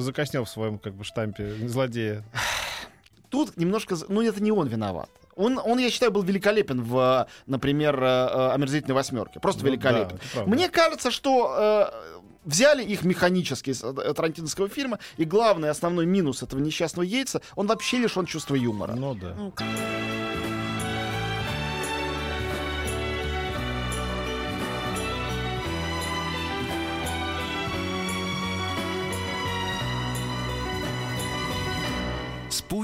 закоснел 0.00 0.44
в 0.44 0.48
своем 0.48 0.78
как 0.78 0.94
бы 0.94 1.04
штампе 1.04 1.54
злодея. 1.68 2.24
Тут 3.32 3.56
немножко... 3.56 3.96
Ну, 4.08 4.20
это 4.20 4.42
не 4.42 4.52
он 4.52 4.68
виноват. 4.68 5.08
Он, 5.36 5.58
он, 5.58 5.78
я 5.78 5.90
считаю, 5.90 6.12
был 6.12 6.22
великолепен 6.22 6.82
в, 6.82 7.26
например, 7.46 7.98
э, 8.02 8.06
э, 8.06 8.50
«Омерзительной 8.52 8.94
восьмерке». 8.94 9.40
Просто 9.40 9.62
Ну 9.64 9.70
великолепен. 9.70 10.18
да. 10.34 10.44
Мне 10.44 10.68
кажется, 10.68 11.10
что 11.10 11.56
э, 11.58 12.18
взяли 12.44 12.84
их 12.84 13.04
механически 13.04 13.70
из 13.70 13.82
э, 13.82 14.12
тарантиновского 14.14 14.68
фильма, 14.68 14.98
и 15.16 15.24
главный 15.24 15.70
основной 15.70 16.04
минус 16.04 16.42
этого 16.42 16.60
несчастного 16.60 17.04
яйца, 17.06 17.40
он 17.56 17.68
вообще 17.68 17.96
лишен 17.96 18.26
чувства 18.26 18.54
юмора. 18.54 18.92
Ну 18.92 19.14
да. 19.14 19.34
Ну, 19.34 19.52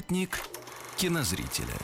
Спутник 0.09 0.41
кинозрителя. 0.97 1.75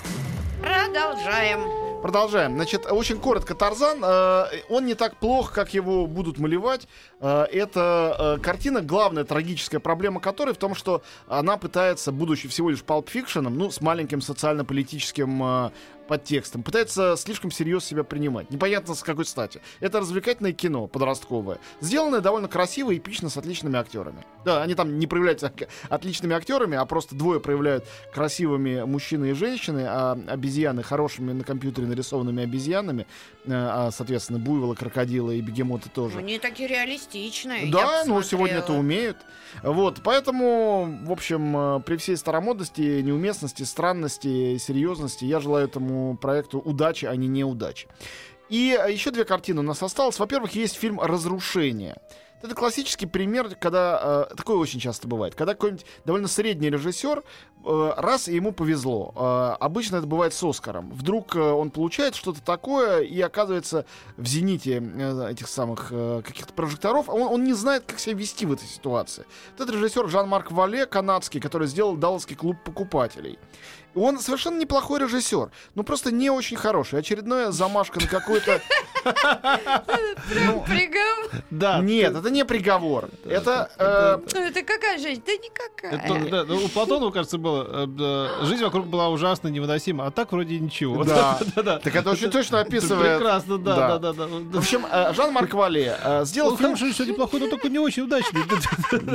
Продолжаем. 0.63 2.01
Продолжаем. 2.01 2.55
Значит, 2.55 2.87
очень 2.91 3.19
коротко 3.19 3.55
Тарзан. 3.55 4.03
э, 4.03 4.45
он 4.71 4.87
не 4.87 4.95
так 4.95 5.19
плох, 5.19 5.53
как 5.53 5.75
его 5.75 6.07
будут 6.07 6.39
малевать. 6.39 6.89
Э, 7.21 7.45
это 7.53 8.37
э, 8.39 8.43
картина, 8.43 8.81
главная 8.81 9.25
трагическая 9.25 9.79
проблема 9.79 10.21
которой 10.21 10.55
в 10.55 10.57
том, 10.57 10.75
что 10.75 11.03
она 11.29 11.59
пытается, 11.59 12.13
будучи 12.13 12.49
всего 12.49 12.71
лишь 12.71 12.81
Pulp 12.81 13.09
Fiction, 13.13 13.43
ну, 13.51 13.71
с 13.71 13.83
маленьким 13.83 14.23
социально-политическим 14.23 15.43
э, 15.43 15.71
подтекстом, 16.07 16.63
пытается 16.63 17.17
слишком 17.17 17.51
серьезно 17.51 17.89
себя 17.89 18.05
принимать. 18.05 18.51
Непонятно 18.51 18.95
с 18.95 19.03
какой 19.03 19.25
стати. 19.25 19.61
Это 19.81 20.01
развлекательное 20.01 20.53
кино 20.53 20.87
подростковое, 20.87 21.59
сделанное 21.81 22.21
довольно 22.21 22.49
красиво 22.49 22.91
и 22.91 22.99
эпично 22.99 23.31
с 23.31 23.37
отличными 23.37 23.79
актерами. 23.79 24.25
Да, 24.45 24.63
они 24.63 24.75
там 24.75 24.99
не 24.99 25.07
проявляются 25.07 25.53
отличными 25.89 26.35
актерами, 26.35 26.77
а 26.77 26.85
просто 26.85 27.15
двое 27.15 27.41
проявляют 27.41 27.85
красивыми 28.13 28.83
мужчины 28.83 29.31
и 29.31 29.33
женщины, 29.33 29.85
а 29.87 30.19
обезьяны 30.29 30.83
хорошими 30.83 31.33
на 31.33 31.45
компьютере 31.45 31.87
нарисованными 31.87 32.43
обезьянами, 32.43 33.07
э, 33.45 33.51
а, 33.53 33.91
соответственно, 33.91 34.39
буйволы, 34.39 34.77
крокодилы 34.77 35.39
и 35.39 35.41
бегемоты 35.41 35.89
тоже. 35.89 36.19
Они 36.19 36.39
такие 36.39 36.69
реалистичные. 36.69 37.71
Да, 37.71 38.01
я 38.01 38.05
ну 38.05 38.23
сегодня 38.23 38.59
это 38.59 38.73
умеют. 38.73 39.17
Вот, 39.63 40.01
поэтому, 40.03 40.99
в 41.05 41.13
общем, 41.13 41.57
э, 41.57 41.81
при 41.81 41.97
всей 41.97 42.17
старомодности, 42.17 43.01
неуместности, 43.01 43.63
странности, 43.63 44.59
серьезности, 44.59 45.25
я 45.25 45.41
желаю 45.41 45.67
этому 45.67 45.94
проекту 46.21 46.59
удачи, 46.59 47.07
а 47.07 47.17
не 47.17 47.29
неудачи. 47.29 47.89
И 48.49 48.79
э, 48.79 48.93
еще 48.93 49.11
две 49.11 49.25
картины 49.25 49.61
у 49.61 49.65
нас 49.65 49.83
осталось. 49.83 50.19
Во-первых, 50.19 50.55
есть 50.55 50.77
фильм 50.77 51.01
«Разрушение». 51.01 51.97
Это 52.45 52.55
классический 52.55 53.07
пример, 53.07 53.55
когда 53.59 54.27
э, 54.31 54.35
такое 54.35 54.59
очень 54.59 54.79
часто 54.79 55.09
бывает, 55.09 55.35
когда 55.35 55.55
какой-нибудь 55.55 55.87
довольно 56.05 56.29
средний 56.29 56.69
режиссер 56.69 57.23
э, 57.65 57.93
раз 57.97 58.29
и 58.29 58.35
ему 58.35 58.53
повезло. 58.53 59.15
Э, 59.17 59.57
обычно 59.65 59.97
это 59.97 60.07
бывает 60.07 60.35
с 60.35 60.45
Оскаром. 60.45 60.91
Вдруг 60.91 61.35
э, 61.37 61.41
он 61.41 61.71
получает 61.71 62.15
что-то 62.15 62.43
такое 62.43 63.01
и 63.01 63.19
оказывается 63.23 63.87
в 64.19 64.27
зените 64.27 64.83
э, 64.83 65.31
этих 65.31 65.49
самых 65.49 65.89
э, 65.91 66.21
каких-то 66.23 66.53
прожекторов. 66.53 67.09
Он, 67.09 67.23
он 67.23 67.45
не 67.45 67.55
знает, 67.55 67.85
как 67.87 67.99
себя 67.99 68.15
вести 68.15 68.45
в 68.45 68.53
этой 68.53 68.69
ситуации. 68.69 69.25
Этот 69.55 69.71
режиссер 69.71 70.07
Жан-Марк 70.11 70.53
Вале, 70.53 70.85
канадский, 70.85 71.41
который 71.41 71.67
сделал 71.67 71.97
Далласский 71.97 72.37
клуб 72.37 72.59
покупателей. 72.63 73.39
Он 73.95 74.19
совершенно 74.19 74.59
неплохой 74.59 75.01
режиссер, 75.01 75.51
но 75.75 75.83
просто 75.83 76.11
не 76.13 76.31
очень 76.31 76.57
хороший. 76.57 76.99
Очередная 76.99 77.51
замашка 77.51 78.01
на 78.01 78.07
какой-то... 78.07 78.61
Прям 80.31 80.65
приговор. 80.65 81.31
Да. 81.51 81.81
Нет, 81.81 82.15
это 82.17 82.31
не 82.31 82.45
приговор. 82.45 83.09
Это... 83.25 83.71
э, 83.79 84.19
Ну, 84.35 84.41
это 84.41 84.63
какая 84.63 84.99
жизнь? 84.99 85.23
Да 85.27 85.33
никакая. 85.33 86.45
Ну, 86.47 86.65
у 86.65 86.69
Платонова, 86.69 87.11
кажется, 87.11 87.39
было. 87.39 87.87
э, 87.99 88.45
Жизнь 88.47 88.65
вокруг 88.65 88.87
была 88.87 89.09
ужасно 89.11 89.49
невыносима, 89.49 90.07
а 90.07 90.11
так 90.11 90.33
вроде 90.33 90.59
ничего. 90.59 91.05
Да. 91.15 91.39
да. 91.57 91.79
Так 91.79 91.95
это 91.95 92.11
очень 92.11 92.31
точно 92.31 92.61
описывает... 92.61 93.19
Прекрасно, 93.19 93.59
да, 93.59 93.99
Да. 93.99 93.99
да, 93.99 94.13
да. 94.13 94.27
В 94.27 94.59
общем, 94.59 94.87
э, 94.91 95.13
Жан-Марк 95.15 95.53
Вале 95.55 95.97
сделал 96.25 96.53
Он 96.53 96.57
фильм... 96.57 96.75
хороший, 96.75 96.93
что 96.93 97.05
неплохой, 97.05 97.41
но 97.41 97.49
только 97.49 97.69
не 97.69 97.79
очень 97.79 98.05
удачный. 98.05 98.41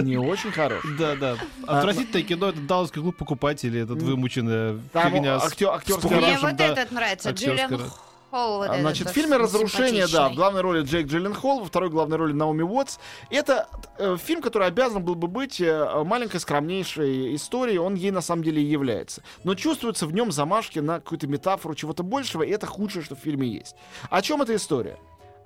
Не 0.03 0.17
очень 0.17 0.51
хорош. 0.51 0.83
Да, 0.97 1.15
да. 1.15 1.35
Отвратительное 1.67 2.23
кино, 2.23 2.49
это 2.49 2.59
Далласский 2.61 3.01
клуб 3.01 3.15
покупателей, 3.17 3.81
этот 3.83 4.01
вымученная 4.71 4.89
Там 5.03 5.11
фигня. 5.13 5.35
актер- 5.37 5.69
актерская 5.75 6.09
с 6.09 6.11
Мне 6.11 6.21
похожим, 6.21 6.41
вот 6.49 6.55
да, 6.57 6.65
этот 6.67 6.91
нравится. 6.91 7.29
Джиллиан 7.31 7.69
Холл. 8.31 8.57
вот 8.57 8.63
А, 8.69 8.73
этот, 8.73 8.81
Значит, 8.81 9.03
в 9.05 9.05
да, 9.07 9.13
фильме 9.13 9.37
«Разрушение», 9.37 10.07
да, 10.07 10.29
в 10.29 10.35
главной 10.35 10.61
роли 10.61 10.83
Джейк 10.83 11.07
Джилленхол, 11.07 11.61
во 11.61 11.65
второй 11.65 11.89
главной 11.89 12.17
роли 12.17 12.33
Наоми 12.33 12.61
Уотс. 12.61 12.99
Это 13.31 13.67
э, 13.97 14.17
фильм, 14.23 14.41
который 14.43 14.67
обязан 14.67 15.03
был 15.03 15.15
бы 15.15 15.27
быть 15.27 15.59
э, 15.59 16.03
маленькой, 16.03 16.39
скромнейшей 16.39 17.33
историей, 17.35 17.79
он 17.79 17.95
ей 17.95 18.11
на 18.11 18.21
самом 18.21 18.43
деле 18.43 18.61
и 18.61 18.65
является. 18.65 19.23
Но 19.43 19.55
чувствуются 19.55 20.05
в 20.05 20.13
нем 20.13 20.31
замашки 20.31 20.77
на 20.77 20.99
какую-то 20.99 21.25
метафору 21.25 21.73
чего-то 21.73 22.03
большего, 22.03 22.43
и 22.43 22.51
это 22.51 22.67
худшее, 22.67 23.03
что 23.03 23.15
в 23.15 23.19
фильме 23.19 23.47
есть. 23.47 23.75
О 24.11 24.21
чем 24.21 24.43
эта 24.43 24.55
история? 24.55 24.97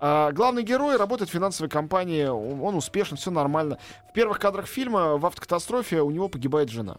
А, 0.05 0.33
главный 0.33 0.63
герой 0.63 0.97
работает 0.97 1.29
в 1.29 1.33
финансовой 1.33 1.69
компании, 1.69 2.25
он, 2.25 2.61
он 2.61 2.75
успешен, 2.75 3.15
все 3.15 3.31
нормально. 3.31 3.77
В 4.09 4.13
первых 4.13 4.37
кадрах 4.37 4.65
фильма 4.65 5.15
в 5.15 5.25
автокатастрофе 5.25 6.01
у 6.01 6.11
него 6.11 6.27
погибает 6.27 6.67
жена. 6.69 6.97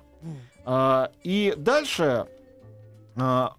А, 0.64 1.11
и 1.23 1.53
дальше, 1.55 2.27
а, 3.14 3.57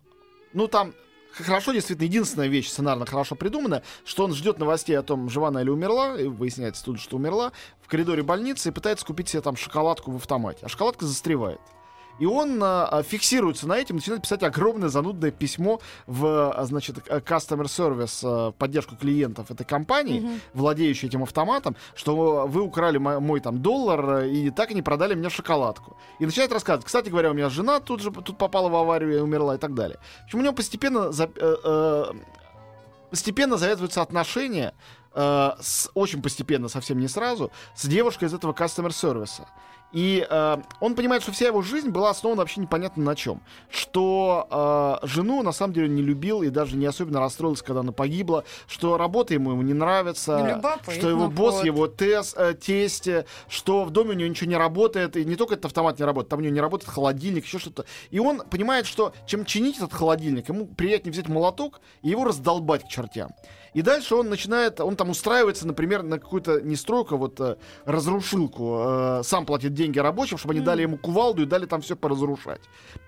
ну 0.53 0.67
там 0.67 0.95
хорошо, 1.31 1.73
действительно, 1.73 2.05
единственная 2.05 2.47
вещь 2.47 2.69
сценарно 2.69 3.05
хорошо 3.05 3.35
придумана, 3.35 3.83
что 4.03 4.23
он 4.23 4.33
ждет 4.33 4.57
новостей 4.57 4.97
о 4.97 5.03
том, 5.03 5.29
жива 5.29 5.49
она 5.49 5.61
или 5.61 5.69
умерла, 5.69 6.19
и 6.19 6.25
выясняется 6.27 6.83
тут, 6.83 6.99
что 6.99 7.17
умерла, 7.17 7.51
в 7.83 7.87
коридоре 7.87 8.23
больницы 8.23 8.69
и 8.69 8.71
пытается 8.71 9.05
купить 9.05 9.29
себе 9.29 9.43
там 9.43 9.57
шоколадку 9.57 10.09
в 10.09 10.15
автомате. 10.15 10.61
А 10.63 10.69
шоколадка 10.69 11.05
застревает. 11.05 11.61
И 12.19 12.25
он 12.25 12.61
а, 12.63 12.87
а, 12.87 13.03
фиксируется 13.03 13.67
на 13.67 13.77
этим, 13.77 13.95
начинает 13.95 14.21
писать 14.21 14.41
огромное 14.43 14.87
занудное 14.89 15.31
письмо 15.31 15.81
в, 16.07 16.25
а, 16.55 16.63
значит, 16.65 16.97
customer 17.07 17.65
service, 17.65 18.19
а, 18.23 18.51
поддержку 18.51 18.95
клиентов 18.95 19.51
этой 19.51 19.65
компании, 19.65 20.39
владеющей 20.53 21.07
этим 21.09 21.23
автоматом, 21.23 21.75
что 21.93 22.45
вы 22.47 22.61
украли 22.61 22.97
мо- 22.97 23.19
мой 23.19 23.39
там 23.41 23.61
доллар 23.61 24.23
и 24.23 24.49
так 24.49 24.71
и 24.71 24.75
не 24.75 24.81
продали 24.81 25.13
мне 25.13 25.29
шоколадку. 25.29 25.97
И 26.19 26.25
начинает 26.25 26.51
рассказывать. 26.53 26.85
Кстати 26.85 27.09
говоря, 27.09 27.31
у 27.31 27.33
меня 27.33 27.49
жена 27.49 27.79
тут 27.79 27.99
же 27.99 28.11
тут 28.11 28.37
попала 28.37 28.69
в 28.69 28.75
аварию 28.75 29.17
и 29.17 29.19
умерла 29.19 29.55
и 29.55 29.57
так 29.57 29.73
далее. 29.73 29.99
В 30.21 30.25
общем, 30.25 30.39
у 30.39 30.41
него 30.43 30.53
постепенно 30.53 31.11
за- 31.11 31.29
э, 31.35 31.55
э, 31.63 32.05
постепенно 33.09 33.57
завязываются 33.57 34.01
отношения 34.01 34.73
э, 35.17 35.51
с, 35.61 35.89
очень 35.93 36.21
постепенно, 36.21 36.67
совсем 36.67 36.99
не 36.99 37.07
сразу, 37.07 37.49
с 37.73 37.85
девушкой 37.87 38.25
из 38.25 38.33
этого 38.33 38.51
customer 38.53 38.91
сервиса. 38.91 39.47
И 39.95 40.27
э, 40.29 40.57
он 40.81 40.93
понимает, 40.93 41.23
что 41.23 41.31
вся 41.31 41.47
его 41.47 41.61
жизнь 41.61 41.89
была 41.89 42.09
основана 42.09 42.41
вообще 42.41 42.59
непонятно 42.59 43.01
на 43.01 43.15
чем. 43.15 43.41
Что 43.69 44.99
э, 45.01 45.07
жену 45.07 45.41
на 45.41 45.53
самом 45.53 45.73
деле 45.73 45.87
не 45.87 46.01
любил 46.01 46.43
и 46.43 46.49
даже 46.49 46.75
не 46.75 46.85
особенно 46.85 47.21
расстроился, 47.21 47.63
когда 47.63 47.79
она 47.79 47.93
погибла. 47.93 48.43
Что 48.67 48.97
работа 48.97 49.33
ему, 49.33 49.51
ему 49.51 49.61
не 49.61 49.73
нравится. 49.73 50.45
Любопытно, 50.45 50.93
что 50.93 51.09
его 51.09 51.29
босс, 51.29 51.55
вот. 51.55 51.65
его 51.65 51.87
тес, 51.87 52.35
э, 52.37 52.55
тесть, 52.59 53.07
что 53.47 53.85
в 53.85 53.91
доме 53.91 54.09
у 54.11 54.13
него 54.15 54.29
ничего 54.29 54.49
не 54.49 54.57
работает. 54.57 55.15
И 55.15 55.23
не 55.23 55.37
только 55.37 55.53
этот 55.53 55.67
автомат 55.67 55.97
не 55.97 56.03
работает, 56.03 56.29
там 56.29 56.39
у 56.39 56.41
него 56.41 56.53
не 56.53 56.61
работает 56.61 56.91
холодильник, 56.91 57.45
еще 57.45 57.57
что-то. 57.57 57.85
И 58.11 58.19
он 58.19 58.41
понимает, 58.41 58.87
что 58.87 59.13
чем 59.25 59.45
чинить 59.45 59.77
этот 59.77 59.93
холодильник, 59.93 60.49
ему 60.49 60.65
приятнее 60.67 61.13
взять 61.13 61.29
молоток 61.29 61.79
и 62.01 62.09
его 62.09 62.25
раздолбать 62.25 62.83
к 62.83 62.89
чертям. 62.89 63.31
И 63.75 63.81
дальше 63.81 64.15
он 64.15 64.29
начинает, 64.29 64.79
он 64.79 64.95
там 64.95 65.09
устраивается, 65.09 65.67
например, 65.67 66.01
на 66.01 66.17
какую-то 66.17 66.61
не 66.61 66.77
стройку, 66.77 67.15
а 67.15 67.17
вот 67.17 67.39
э, 67.41 67.57
разрушилку. 67.83 68.77
Э, 68.79 69.21
сам 69.23 69.45
платит 69.45 69.73
деньги 69.73 69.99
рабочим, 69.99 70.37
чтобы 70.37 70.53
они 70.53 70.63
дали 70.63 70.83
ему 70.83 70.97
кувалду 70.97 71.43
и 71.43 71.45
дали 71.45 71.65
там 71.65 71.81
все 71.81 71.97
поразрушать. 71.97 72.61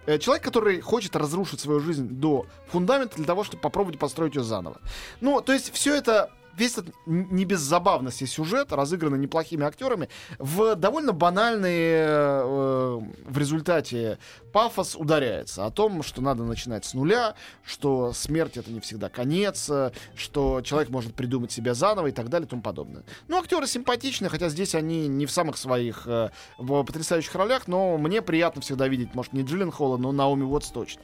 Э, 0.06 0.18
человек, 0.20 0.44
который 0.44 0.82
хочет 0.82 1.16
разрушить 1.16 1.62
свою 1.62 1.80
жизнь 1.80 2.10
до 2.10 2.46
фундамента 2.68 3.16
для 3.16 3.26
того, 3.26 3.46
чтобы 3.46 3.62
попробовать 3.62 3.98
построить 3.98 4.36
ее 4.36 4.44
заново. 4.44 4.82
Ну, 5.22 5.42
то 5.42 5.54
есть 5.54 5.74
все 5.74 5.96
это 5.96 6.32
весь 6.58 6.78
этот 6.78 6.94
не 7.06 7.46
без 7.46 7.60
забавности 7.60 8.26
сюжет, 8.26 8.72
разыгранный 8.72 9.20
неплохими 9.20 9.66
актерами, 9.66 10.10
в 10.40 10.76
довольно 10.76 11.14
банальный 11.14 11.92
э, 11.92 13.00
в 13.26 13.38
результате 13.38 14.18
пафос 14.52 14.96
ударяется 14.96 15.66
о 15.66 15.72
том, 15.72 16.04
что 16.04 16.22
надо 16.22 16.44
начинать 16.44 16.86
с 16.86 16.94
нуля, 16.94 17.36
что 17.64 18.12
смерть 18.14 18.58
это 18.58 18.72
не 18.72 18.80
всегда 18.80 19.10
конец, 19.10 19.70
э, 19.70 19.92
что 20.16 20.62
человек 20.62 20.90
может 20.90 21.14
придумать 21.14 21.52
себя 21.52 21.74
заново 21.74 22.08
и 22.08 22.12
так 22.12 22.30
далее 22.30 22.48
и 22.48 22.50
тому 22.50 22.62
подобное. 22.62 23.04
Ну, 23.28 23.38
актеры 23.40 23.68
симпатичные, 23.68 24.30
хотя 24.30 24.50
здесь 24.50 24.76
они 24.76 25.08
не 25.08 25.26
в 25.26 25.32
самых 25.32 25.58
своих 25.58 26.08
э, 26.08 26.30
в 26.58 26.84
потрясающих 26.84 27.36
ролях, 27.36 27.68
но 27.68 27.98
мне 27.98 28.22
приятно 28.22 28.62
всегда 28.62 28.88
видеть, 28.88 29.14
может, 29.14 29.34
не 29.34 29.44
Джиллен 29.44 29.72
Холла, 29.72 29.98
но 29.98 30.12
Наоми 30.12 30.44
Уотс 30.44 30.70
точно. 30.70 31.04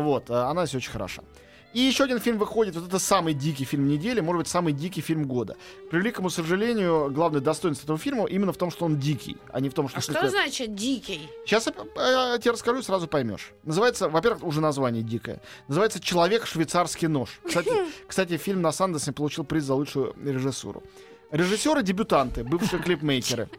Вот, 0.00 0.30
э, 0.30 0.34
она 0.34 0.66
здесь 0.66 0.76
очень 0.76 0.92
хороша. 0.92 1.22
И 1.76 1.80
еще 1.80 2.04
один 2.04 2.20
фильм 2.20 2.38
выходит, 2.38 2.74
вот 2.74 2.88
это 2.88 2.98
самый 2.98 3.34
дикий 3.34 3.66
фильм 3.66 3.86
недели, 3.86 4.20
может 4.22 4.38
быть, 4.38 4.48
самый 4.48 4.72
дикий 4.72 5.02
фильм 5.02 5.26
года. 5.26 5.58
К 5.86 5.90
превеликому 5.90 6.30
сожалению, 6.30 7.10
главное 7.10 7.42
достоинство 7.42 7.84
этого 7.84 7.98
фильма 7.98 8.24
именно 8.24 8.54
в 8.54 8.56
том, 8.56 8.70
что 8.70 8.86
он 8.86 8.98
дикий, 8.98 9.36
а 9.52 9.60
не 9.60 9.68
в 9.68 9.74
том, 9.74 9.86
что... 9.86 9.98
А 9.98 10.00
что 10.00 10.14
какой- 10.14 10.30
значит 10.30 10.74
дикий? 10.74 11.28
Сейчас 11.44 11.66
я, 11.66 11.74
э, 11.74 12.32
я 12.32 12.38
тебе 12.38 12.52
расскажу, 12.52 12.78
и 12.78 12.82
сразу 12.82 13.06
поймешь. 13.08 13.52
Называется, 13.64 14.08
во-первых, 14.08 14.42
уже 14.42 14.62
название 14.62 15.02
дикое. 15.02 15.42
Называется 15.68 16.00
«Человек 16.00 16.46
швейцарский 16.46 17.08
нож». 17.08 17.40
Кстати, 17.46 17.70
кстати, 18.08 18.38
фильм 18.38 18.62
на 18.62 18.72
Сандерсе 18.72 19.12
получил 19.12 19.44
приз 19.44 19.64
за 19.64 19.74
лучшую 19.74 20.16
режиссуру. 20.24 20.82
Режиссеры-дебютанты, 21.30 22.42
бывшие 22.42 22.82
клипмейкеры. 22.82 23.50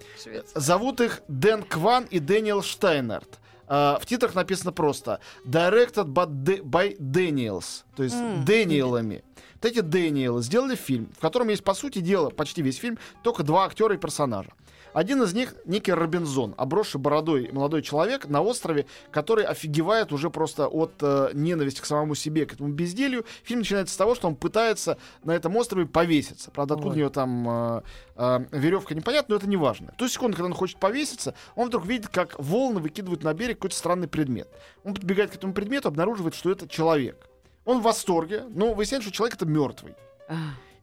Зовут 0.55 1.01
их 1.01 1.21
Дэн 1.27 1.61
Кван 1.61 2.05
и 2.09 2.17
Дэниел 2.17 2.63
Штайнерт. 2.63 3.37
А, 3.67 3.97
в 4.01 4.05
титрах 4.05 4.35
написано 4.35 4.71
просто 4.71 5.19
Directed 5.45 6.05
by, 6.13 6.97
Daniels. 6.99 7.83
То 7.95 8.03
есть 8.03 8.15
М. 8.15 8.45
Дэниелами. 8.45 9.23
Вот 9.61 9.65
эти 9.65 9.79
Дэниелы 9.79 10.43
сделали 10.43 10.75
фильм, 10.75 11.09
в 11.17 11.19
котором 11.19 11.47
есть, 11.49 11.63
по 11.63 11.73
сути 11.73 11.99
дела, 11.99 12.29
почти 12.29 12.61
весь 12.61 12.77
фильм, 12.77 12.99
только 13.23 13.41
два 13.43 13.65
актера 13.65 13.95
и 13.95 13.97
персонажа. 13.97 14.51
Один 14.93 15.21
из 15.23 15.33
них 15.33 15.55
некий 15.65 15.91
Робинзон, 15.91 16.53
обросший 16.57 16.99
бородой 16.99 17.51
молодой 17.51 17.81
человек 17.81 18.27
на 18.27 18.41
острове, 18.41 18.85
который 19.11 19.45
офигевает 19.45 20.11
уже 20.11 20.29
просто 20.29 20.67
от 20.67 20.91
э, 21.01 21.29
ненависти 21.33 21.81
к 21.81 21.85
самому 21.85 22.15
себе, 22.15 22.45
к 22.45 22.53
этому 22.53 22.69
безделью. 22.69 23.25
Фильм 23.43 23.59
начинается 23.59 23.93
с 23.93 23.97
того, 23.97 24.15
что 24.15 24.27
он 24.27 24.35
пытается 24.35 24.97
на 25.23 25.31
этом 25.31 25.55
острове 25.55 25.85
повеситься. 25.85 26.51
Правда, 26.51 26.75
откуда 26.75 26.95
у 26.95 26.97
него 26.97 27.09
там 27.09 27.49
э, 27.49 27.81
э, 28.15 28.45
веревка 28.51 28.95
непонятна, 28.95 29.33
но 29.33 29.37
это 29.37 29.47
не 29.47 29.57
важно. 29.57 29.93
То 29.97 30.07
секунду, 30.07 30.37
когда 30.37 30.47
он 30.47 30.53
хочет 30.53 30.79
повеситься, 30.79 31.33
он 31.55 31.67
вдруг 31.67 31.85
видит, 31.85 32.07
как 32.09 32.39
волны 32.39 32.79
выкидывают 32.79 33.23
на 33.23 33.33
берег 33.33 33.57
какой-то 33.57 33.75
странный 33.75 34.07
предмет. 34.07 34.47
Он 34.83 34.93
подбегает 34.93 35.31
к 35.31 35.35
этому 35.35 35.53
предмету, 35.53 35.89
обнаруживает, 35.89 36.33
что 36.33 36.51
это 36.51 36.67
человек. 36.67 37.27
Он 37.67 37.81
в 37.81 37.83
восторге, 37.83 38.45
но 38.47 38.73
выясняется, 38.73 39.09
что 39.09 39.17
человек 39.17 39.35
это 39.35 39.45
мертвый. 39.45 39.93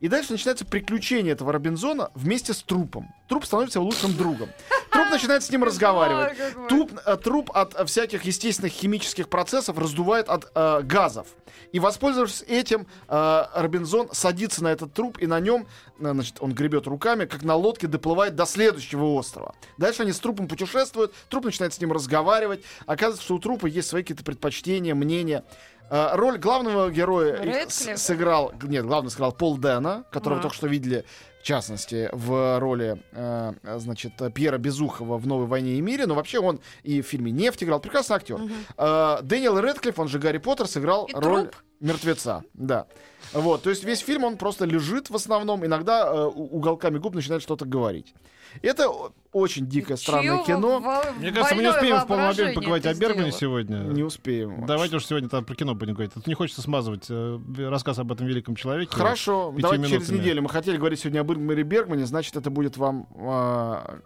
И 0.00 0.08
дальше 0.08 0.32
начинается 0.32 0.66
приключение 0.66 1.32
этого 1.32 1.50
Робинзона 1.50 2.10
вместе 2.14 2.52
с 2.52 2.62
трупом. 2.62 3.08
Труп 3.26 3.46
становится 3.46 3.78
его 3.78 3.86
лучшим 3.86 4.14
другом. 4.14 4.50
Труп 4.92 5.08
начинает 5.10 5.42
с 5.42 5.50
ним 5.50 5.64
разговаривать. 5.64 6.36
Труп, 6.68 6.92
э, 7.06 7.16
труп 7.16 7.50
от 7.54 7.74
э, 7.74 7.86
всяких 7.86 8.24
естественных 8.24 8.72
химических 8.72 9.30
процессов 9.30 9.78
раздувает 9.78 10.28
от 10.28 10.52
э, 10.54 10.82
газов. 10.82 11.28
И 11.72 11.80
воспользовавшись 11.80 12.44
этим, 12.46 12.86
э, 13.08 13.44
Робинзон 13.54 14.10
садится 14.12 14.62
на 14.62 14.68
этот 14.68 14.92
труп, 14.92 15.18
и 15.20 15.26
на 15.26 15.40
нем, 15.40 15.66
э, 15.98 16.12
значит, 16.12 16.36
он 16.40 16.52
гребет 16.52 16.86
руками, 16.86 17.24
как 17.24 17.42
на 17.42 17.56
лодке 17.56 17.86
доплывает 17.86 18.36
до 18.36 18.44
следующего 18.44 19.06
острова. 19.14 19.54
Дальше 19.78 20.02
они 20.02 20.12
с 20.12 20.18
трупом 20.18 20.48
путешествуют, 20.48 21.14
труп 21.30 21.46
начинает 21.46 21.72
с 21.72 21.80
ним 21.80 21.92
разговаривать. 21.92 22.62
Оказывается, 22.86 23.24
что 23.24 23.36
у 23.36 23.38
трупа 23.38 23.66
есть 23.66 23.88
свои 23.88 24.02
какие-то 24.02 24.24
предпочтения, 24.24 24.94
мнения. 24.94 25.44
Э, 25.90 26.10
роль 26.14 26.38
главного 26.38 26.90
героя 26.90 27.66
сыграл, 27.68 28.52
нет, 28.62 28.84
главный 28.84 29.10
сыграл 29.10 29.32
Пол 29.32 29.56
Дэна, 29.56 30.04
которого 30.10 30.40
только 30.40 30.56
что 30.56 30.66
видели 30.66 31.04
в 31.44 31.46
частности, 31.46 32.08
в 32.12 32.58
роли, 32.58 33.02
э, 33.12 33.52
значит, 33.76 34.14
Пьера 34.32 34.56
Безухова 34.56 35.18
в 35.18 35.26
«Новой 35.26 35.44
войне 35.44 35.74
и 35.74 35.80
мире», 35.82 36.06
но 36.06 36.14
вообще 36.14 36.38
он 36.38 36.58
и 36.84 37.02
в 37.02 37.06
фильме 37.06 37.30
«Нефть» 37.32 37.62
играл, 37.62 37.80
прекрасный 37.80 38.16
актер. 38.16 38.40
Э, 38.78 39.18
Дэниел 39.22 39.60
Рэдклифф, 39.60 39.98
он 39.98 40.08
же 40.08 40.18
Гарри 40.18 40.38
Поттер, 40.38 40.66
сыграл 40.66 41.04
И 41.04 41.12
роль... 41.12 41.22
труп? 41.50 41.56
Мертвеца, 41.80 42.42
да. 42.54 42.86
Вот, 43.32 43.62
то 43.62 43.70
есть 43.70 43.84
весь 43.84 44.00
фильм, 44.00 44.24
он 44.24 44.36
просто 44.36 44.64
лежит 44.64 45.10
в 45.10 45.14
основном, 45.16 45.64
иногда 45.66 46.06
э, 46.06 46.24
уголками 46.26 46.98
губ 46.98 47.14
начинает 47.14 47.42
что-то 47.42 47.64
говорить. 47.64 48.14
Это 48.62 48.88
о- 48.88 49.10
очень 49.32 49.66
дикое, 49.66 49.96
странное 49.96 50.38
Чьё 50.38 50.44
кино. 50.44 50.78
во- 50.78 51.02
Мне 51.18 51.32
кажется, 51.32 51.56
мы 51.56 51.62
не 51.62 51.68
успеем 51.68 51.98
в 51.98 52.06
полном 52.06 52.30
объеме 52.30 52.52
поговорить 52.52 52.86
о 52.86 52.94
Бергмане 52.94 53.32
сделал. 53.32 53.38
сегодня. 53.40 53.78
Не 53.78 54.02
успеем. 54.04 54.64
Давайте 54.66 54.96
уж 54.96 55.04
сегодня 55.06 55.28
там 55.28 55.44
про 55.44 55.56
кино 55.56 55.74
будем 55.74 55.94
говорить. 55.94 56.14
Тут 56.14 56.26
не 56.28 56.34
хочется 56.34 56.62
смазывать 56.62 57.06
э, 57.10 57.38
рассказ 57.58 57.98
об 57.98 58.12
этом 58.12 58.26
великом 58.28 58.54
человеке. 58.54 58.92
Хорошо, 58.94 59.52
давайте 59.58 59.88
через 59.88 60.08
минутами. 60.08 60.18
неделю. 60.18 60.42
Мы 60.42 60.48
хотели 60.50 60.76
говорить 60.76 61.00
сегодня 61.00 61.20
об 61.20 61.32
Ингмаре 61.32 61.64
Бергмане, 61.64 62.06
значит, 62.06 62.36
это 62.36 62.50
будет 62.50 62.76
вам 62.76 63.08
а, 63.18 63.98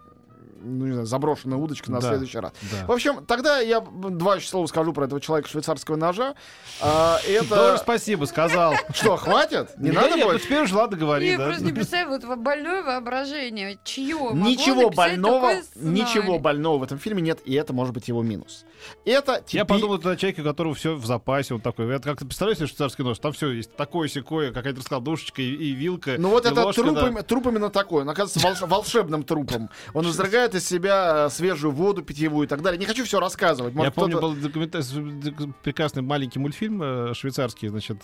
ну, 0.61 0.85
не 0.85 0.91
знаю, 0.93 1.05
заброшенная 1.07 1.57
удочка 1.57 1.91
на 1.91 1.99
Да. 1.99 2.09
следующий 2.09 2.39
раз. 2.39 2.51
Да. 2.71 2.85
В 2.87 2.91
общем, 2.91 3.25
тогда 3.25 3.59
я 3.59 3.81
два 3.81 4.35
еще 4.35 4.47
слова 4.47 4.65
скажу 4.67 4.93
про 4.93 5.05
этого 5.05 5.19
человека 5.21 5.49
швейцарского 5.49 5.95
ножа. 5.95 6.35
А, 6.81 7.19
это... 7.27 7.73
Уже 7.73 7.77
спасибо, 7.79 8.25
сказал. 8.25 8.73
Что, 8.93 9.15
хватит? 9.17 9.69
Не 9.77 9.91
надо 9.91 10.15
ну 10.17 10.23
больше? 10.25 10.45
теперь 10.45 10.61
уже 10.63 10.75
ладно 10.75 10.97
говори, 10.97 11.29
Я 11.31 11.37
просто 11.37 11.63
не 11.63 11.71
представляю, 11.73 12.09
вот 12.09 12.23
во- 12.23 12.35
больное 12.35 12.83
воображение. 12.83 13.79
Чье? 13.83 14.15
Ничего 14.33 14.89
больного, 14.89 15.53
ничего 15.75 16.39
больного 16.39 16.77
в 16.79 16.83
этом 16.83 16.99
фильме 16.99 17.21
нет, 17.21 17.39
и 17.45 17.53
это 17.53 17.73
может 17.73 17.93
быть 17.93 18.07
его 18.07 18.21
минус. 18.23 18.65
Это 19.05 19.43
Я 19.49 19.65
подумал, 19.65 19.97
это 19.97 20.15
человек, 20.15 20.39
у 20.39 20.43
которого 20.43 20.73
все 20.75 20.95
в 20.95 21.05
запасе, 21.05 21.53
он 21.53 21.61
такой. 21.61 21.87
Я 21.87 21.99
как-то 21.99 22.25
представляю 22.25 22.55
себе 22.55 22.67
швейцарский 22.67 23.03
нож, 23.03 23.19
там 23.19 23.33
все 23.33 23.51
есть 23.51 23.75
такое 23.75 24.07
секое, 24.07 24.51
какая-то 24.51 24.79
раскладушечка 24.79 25.41
и, 25.41 25.45
и 25.53 25.71
вилка. 25.71 26.15
Ну 26.17 26.29
вот 26.29 26.45
это 26.45 26.71
трупами, 26.71 27.21
трупами 27.21 27.57
на 27.57 27.69
такой. 27.69 28.01
Он 28.03 28.09
оказывается 28.09 28.39
волш- 28.65 28.67
волшебным 28.67 29.23
трупом. 29.23 29.69
Он 29.93 30.05
изрыгает 30.09 30.48
из 30.55 30.65
себя 30.67 31.25
э, 31.25 31.29
свежую 31.29 31.71
воду 31.73 32.01
питьевую 32.03 32.45
и 32.45 32.47
так 32.47 32.61
далее. 32.61 32.77
Не 32.79 32.85
хочу 32.85 33.03
все 33.05 33.19
рассказывать. 33.19 33.73
Я 33.73 33.77
Может, 33.77 33.95
помню, 33.95 34.17
кто-то- 34.17 34.33
был 34.35 34.41
документа- 34.41 34.81
с- 34.81 34.91
док- 34.91 35.55
прекрасный 35.63 36.01
маленький 36.01 36.39
мультфильм 36.39 36.81
э, 36.83 37.13
швейцарский, 37.13 37.69
значит, 37.69 37.97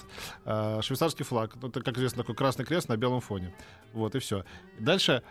э, 0.45 0.79
швейцарский 0.81 1.25
флаг. 1.25 1.55
Ну, 1.61 1.67
Это, 1.69 1.81
как 1.81 1.97
известно, 1.97 2.23
такой 2.23 2.35
красный 2.35 2.65
крест 2.65 2.89
на 2.89 2.97
белом 2.97 3.21
фоне. 3.21 3.53
Вот, 3.93 4.15
и 4.15 4.19
все. 4.19 4.43
Дальше 4.79 5.23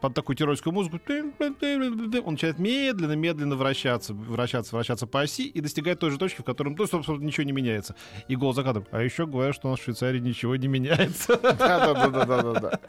под 0.00 0.14
такую 0.14 0.34
тирольскую 0.36 0.72
музыку 0.72 0.98
он 1.06 2.32
начинает 2.32 2.58
медленно-медленно 2.58 3.56
вращаться, 3.56 4.14
вращаться, 4.14 4.74
вращаться 4.74 5.06
по 5.06 5.20
оси 5.20 5.46
и 5.46 5.60
достигает 5.60 5.98
той 5.98 6.10
же 6.10 6.16
точки, 6.18 6.40
в 6.40 6.44
котором, 6.44 6.74
ну, 6.78 6.86
собственно, 6.86 7.18
ничего 7.18 7.44
не 7.44 7.52
меняется. 7.52 7.94
И 8.28 8.36
голос 8.36 8.56
за 8.56 8.62
кадром. 8.62 8.86
А 8.90 9.02
еще 9.02 9.26
говорят, 9.26 9.54
что 9.54 9.68
у 9.68 9.70
нас 9.72 9.80
в 9.80 9.84
Швейцарии 9.84 10.18
ничего 10.18 10.56
не 10.56 10.66
меняется. 10.66 11.36
Да-да-да-да-да. 11.42 12.80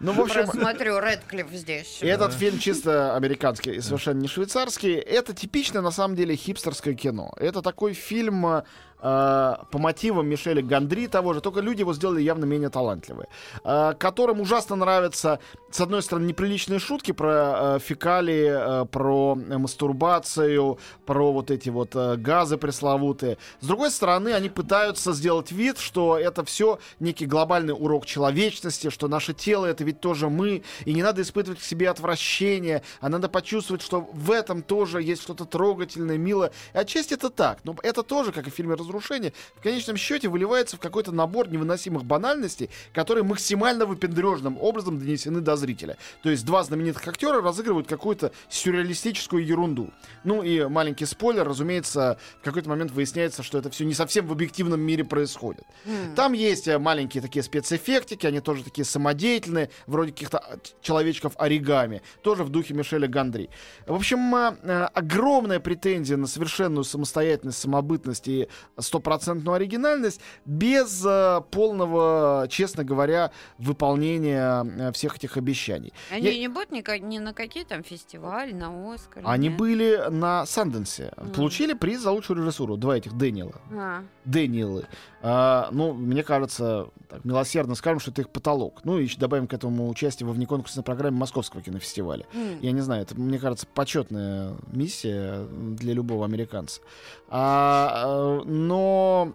Ну, 0.00 0.12
в 0.12 0.20
общем, 0.20 0.46
смотрю, 0.46 0.98
Редклифф 0.98 1.50
здесь. 1.52 2.00
И 2.02 2.06
Этот 2.06 2.32
фильм 2.34 2.58
чисто 2.58 2.81
американский 2.86 3.72
и 3.72 3.80
совершенно 3.80 4.20
не 4.20 4.28
швейцарский. 4.28 4.94
Это 4.94 5.34
типичное, 5.34 5.82
на 5.82 5.90
самом 5.90 6.16
деле, 6.16 6.36
хипстерское 6.36 6.94
кино. 6.94 7.32
Это 7.36 7.62
такой 7.62 7.94
фильм 7.94 8.62
э, 9.02 9.54
по 9.70 9.78
мотивам 9.78 10.26
Мишеля 10.28 10.62
Гандри 10.62 11.06
того 11.06 11.34
же, 11.34 11.40
только 11.40 11.60
люди 11.60 11.80
его 11.80 11.92
сделали 11.92 12.22
явно 12.22 12.44
менее 12.44 12.70
талантливые. 12.70 13.28
э, 13.64 13.94
которым 13.98 14.40
ужасно 14.40 14.76
нравятся, 14.76 15.38
с 15.70 15.80
одной 15.80 16.02
стороны, 16.02 16.26
неприличные 16.26 16.78
шутки 16.78 17.12
про 17.12 17.76
э, 17.76 17.78
фекалии, 17.80 18.86
про 18.86 19.34
мастурбацию, 19.34 20.78
про 21.06 21.32
вот 21.32 21.50
эти 21.50 21.68
вот 21.68 21.94
газы 21.94 22.56
пресловутые. 22.56 23.38
С 23.60 23.66
другой 23.66 23.90
стороны, 23.90 24.30
они 24.30 24.48
пытаются 24.48 25.12
сделать 25.12 25.52
вид, 25.52 25.78
что 25.78 26.18
это 26.18 26.44
все 26.44 26.78
некий 27.00 27.26
глобальный 27.26 27.74
урок 27.74 28.06
человечности, 28.06 28.90
что 28.90 29.08
наше 29.08 29.34
тело 29.34 29.66
это 29.66 29.84
ведь 29.84 30.00
тоже 30.00 30.28
мы, 30.28 30.62
и 30.84 30.92
не 30.92 31.02
надо 31.02 31.22
испытывать 31.22 31.60
к 31.60 31.62
себе 31.62 31.90
отвращение, 31.90 32.82
а 33.00 33.08
надо 33.08 33.28
почувствовать, 33.28 33.82
что 33.82 34.08
в 34.12 34.30
этом 34.30 34.62
тоже 34.62 35.02
есть 35.02 35.22
что-то 35.22 35.44
трогательное, 35.44 36.18
милое. 36.18 36.52
И 36.74 36.78
отчасти 36.78 37.14
это 37.14 37.30
так, 37.30 37.58
но 37.64 37.74
это 37.82 38.02
тоже, 38.02 38.32
как 38.32 38.46
и 38.46 38.50
в 38.50 38.54
фильме 38.54 38.74
«Разрушение», 38.74 38.91
в 39.00 39.62
конечном 39.62 39.96
счете 39.96 40.28
выливается 40.28 40.76
в 40.76 40.80
какой-то 40.80 41.12
набор 41.12 41.48
невыносимых 41.48 42.04
банальностей, 42.04 42.70
которые 42.92 43.24
максимально 43.24 43.86
выпендрежным 43.86 44.58
образом 44.60 44.98
донесены 44.98 45.40
до 45.40 45.56
зрителя. 45.56 45.96
То 46.22 46.30
есть 46.30 46.44
два 46.44 46.62
знаменитых 46.62 47.06
актера 47.06 47.40
разыгрывают 47.40 47.86
какую-то 47.86 48.32
сюрреалистическую 48.48 49.44
ерунду. 49.44 49.90
Ну 50.24 50.42
и 50.42 50.64
маленький 50.66 51.06
спойлер, 51.06 51.46
разумеется, 51.46 52.18
в 52.40 52.44
какой-то 52.44 52.68
момент 52.68 52.92
выясняется, 52.92 53.42
что 53.42 53.58
это 53.58 53.70
все 53.70 53.84
не 53.84 53.94
совсем 53.94 54.26
в 54.26 54.32
объективном 54.32 54.80
мире 54.80 55.04
происходит. 55.04 55.64
М. 55.84 56.14
Там 56.14 56.32
есть 56.32 56.68
э, 56.68 56.78
маленькие 56.78 57.22
такие 57.22 57.42
спецэффектики, 57.42 58.26
они 58.26 58.40
тоже 58.40 58.64
такие 58.64 58.84
самодеятельные, 58.84 59.70
вроде 59.86 60.12
каких-то 60.12 60.38
а, 60.38 60.58
человечков 60.80 61.34
оригами, 61.38 62.02
тоже 62.22 62.44
в 62.44 62.50
духе 62.50 62.74
Мишеля 62.74 63.08
Гандри. 63.08 63.50
В 63.86 63.94
общем, 63.94 64.34
э, 64.34 64.56
э, 64.62 64.84
огромная 64.94 65.60
претензия 65.60 66.16
на 66.16 66.26
совершенную 66.26 66.84
самостоятельность, 66.84 67.58
самобытность 67.58 68.28
и 68.28 68.48
стопроцентную 68.82 69.54
оригинальность 69.54 70.20
без 70.44 71.04
э, 71.06 71.40
полного, 71.50 72.46
честно 72.50 72.84
говоря, 72.84 73.30
выполнения 73.58 74.64
э, 74.64 74.92
всех 74.92 75.16
этих 75.16 75.36
обещаний. 75.36 75.92
Они 76.10 76.28
Я- 76.28 76.38
не 76.38 76.48
будут 76.48 76.70
ни, 76.72 76.98
ни 77.00 77.18
на 77.18 77.32
какие 77.32 77.64
там 77.64 77.82
фестивали, 77.82 78.52
на 78.52 78.92
Оскар? 78.94 79.22
Они 79.26 79.48
нет? 79.48 79.56
были 79.56 80.02
на 80.10 80.44
Санденсе, 80.46 81.12
Мгм. 81.16 81.32
получили 81.32 81.72
приз 81.74 82.00
за 82.02 82.10
лучшую 82.10 82.38
режиссуру, 82.38 82.76
два 82.76 82.96
этих 82.96 83.12
Дэниела. 83.16 83.54
А, 83.72 84.02
Дэниелы. 84.24 84.86
А, 85.24 85.68
ну, 85.72 85.92
мне 85.92 86.22
кажется, 86.24 86.88
так, 87.08 87.24
милосердно 87.24 87.74
скажем, 87.76 88.00
что 88.00 88.10
это 88.10 88.22
их 88.22 88.28
потолок. 88.30 88.80
Ну, 88.84 88.98
и 88.98 89.04
еще 89.04 89.18
добавим 89.18 89.46
к 89.46 89.52
этому 89.54 89.88
участие 89.88 90.26
во 90.26 90.32
внеконкурсной 90.32 90.84
программе 90.84 91.16
Московского 91.16 91.62
кинофестиваля. 91.62 92.26
м. 92.34 92.58
Я 92.60 92.72
не 92.72 92.80
знаю, 92.80 93.02
это, 93.02 93.14
мне 93.18 93.38
кажется, 93.38 93.66
почетная 93.72 94.54
миссия 94.72 95.46
для 95.48 95.92
любого 95.94 96.24
американца. 96.24 96.80
А, 97.28 98.40
э, 98.44 98.48
но 98.68 99.34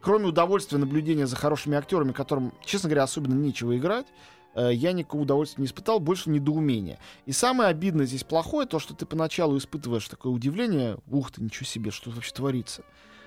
кроме 0.00 0.26
удовольствия 0.26 0.78
наблюдения 0.78 1.26
за 1.26 1.36
хорошими 1.36 1.76
актерами, 1.76 2.12
которым, 2.12 2.52
честно 2.64 2.88
говоря, 2.88 3.04
особенно 3.04 3.34
нечего 3.34 3.76
играть, 3.76 4.06
э, 4.54 4.70
я 4.72 4.92
никакого 4.92 5.22
удовольствия 5.22 5.62
не 5.62 5.66
испытал, 5.66 6.00
больше 6.00 6.30
недоумения. 6.30 6.98
И 7.26 7.32
самое 7.32 7.70
обидное 7.70 8.06
здесь 8.06 8.24
плохое, 8.24 8.66
то, 8.66 8.78
что 8.78 8.94
ты 8.94 9.06
поначалу 9.06 9.56
испытываешь 9.58 10.08
такое 10.08 10.32
удивление, 10.32 10.98
ух 11.10 11.30
ты, 11.30 11.42
ничего 11.42 11.66
себе, 11.66 11.90
что 11.90 12.10
вообще 12.10 12.32
творится. 12.32 12.84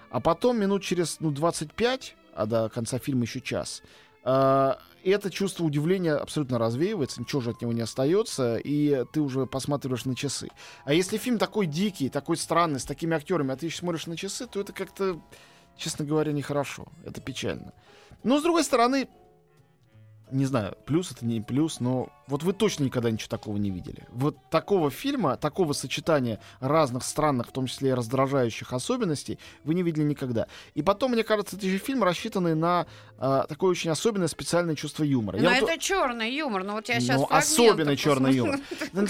А 0.10 0.20
потом 0.20 0.60
минут 0.60 0.84
через 0.84 1.20
ну, 1.20 1.32
25, 1.32 2.16
а 2.34 2.46
до 2.46 2.70
конца 2.70 3.00
фильма 3.00 3.24
еще 3.24 3.42
час, 3.42 3.82
это 4.24 5.30
чувство 5.32 5.64
удивления 5.64 6.14
абсолютно 6.14 6.60
развеивается, 6.60 7.22
ничего 7.22 7.42
же 7.42 7.52
от 7.52 7.62
него 7.62 7.74
не 7.74 7.82
остается, 7.82 8.58
и 8.58 9.04
ты 9.12 9.22
уже 9.22 9.46
посматриваешь 9.46 10.06
на 10.06 10.16
часы. 10.16 10.50
А 10.86 10.94
если 10.94 11.18
фильм 11.18 11.38
такой 11.38 11.66
дикий, 11.66 12.10
такой 12.10 12.38
странный, 12.38 12.80
с 12.80 12.86
такими 12.86 13.16
актерами, 13.16 13.54
а 13.54 13.58
ты 13.58 13.66
еще 13.66 13.80
смотришь 13.80 14.08
на 14.08 14.16
часы, 14.16 14.48
то 14.48 14.60
это 14.60 14.74
как-то, 14.74 15.20
честно 15.76 16.06
говоря, 16.06 16.32
нехорошо. 16.32 16.86
Это 17.06 17.22
печально. 17.22 17.74
Но, 18.24 18.40
с 18.40 18.44
другой 18.44 18.64
стороны, 18.64 19.08
не 20.32 20.46
знаю, 20.46 20.78
плюс 20.86 21.12
это 21.12 21.26
не 21.26 21.42
плюс, 21.42 21.80
но 21.80 22.10
вот 22.32 22.44
вы 22.44 22.54
точно 22.54 22.86
никогда 22.86 23.12
ничего 23.12 23.30
такого 23.30 23.58
не 23.58 23.70
видели. 23.70 24.08
Вот 24.10 24.38
такого 24.50 24.90
фильма, 24.90 25.36
такого 25.36 25.74
сочетания 25.74 26.40
разных 26.62 27.04
странных, 27.04 27.48
в 27.48 27.52
том 27.52 27.68
числе 27.68 27.90
и 27.90 27.94
раздражающих 27.94 28.72
особенностей, 28.72 29.38
вы 29.66 29.74
не 29.74 29.84
видели 29.84 30.06
никогда. 30.06 30.48
И 30.74 30.82
потом, 30.82 31.12
мне 31.12 31.24
кажется, 31.24 31.58
это 31.58 31.68
же 31.68 31.78
фильм, 31.78 32.04
рассчитанный 32.04 32.56
на 32.56 32.88
а, 33.18 33.46
такое 33.48 33.72
очень 33.72 33.90
особенное 33.90 34.30
специальное 34.30 34.76
чувство 34.76 35.04
юмора. 35.04 35.38
Но 35.38 35.44
Я 35.52 35.60
вот- 35.60 35.70
это 35.70 35.80
черный 35.80 36.34
юмор, 36.34 36.64
ну 36.64 36.74
вот 36.74 36.88
я 36.88 37.00
сейчас 37.00 37.20
ну, 37.20 37.28
особенный 37.30 37.98
черный 37.98 38.34
юмор. 38.34 38.60
Ну, 38.94 39.06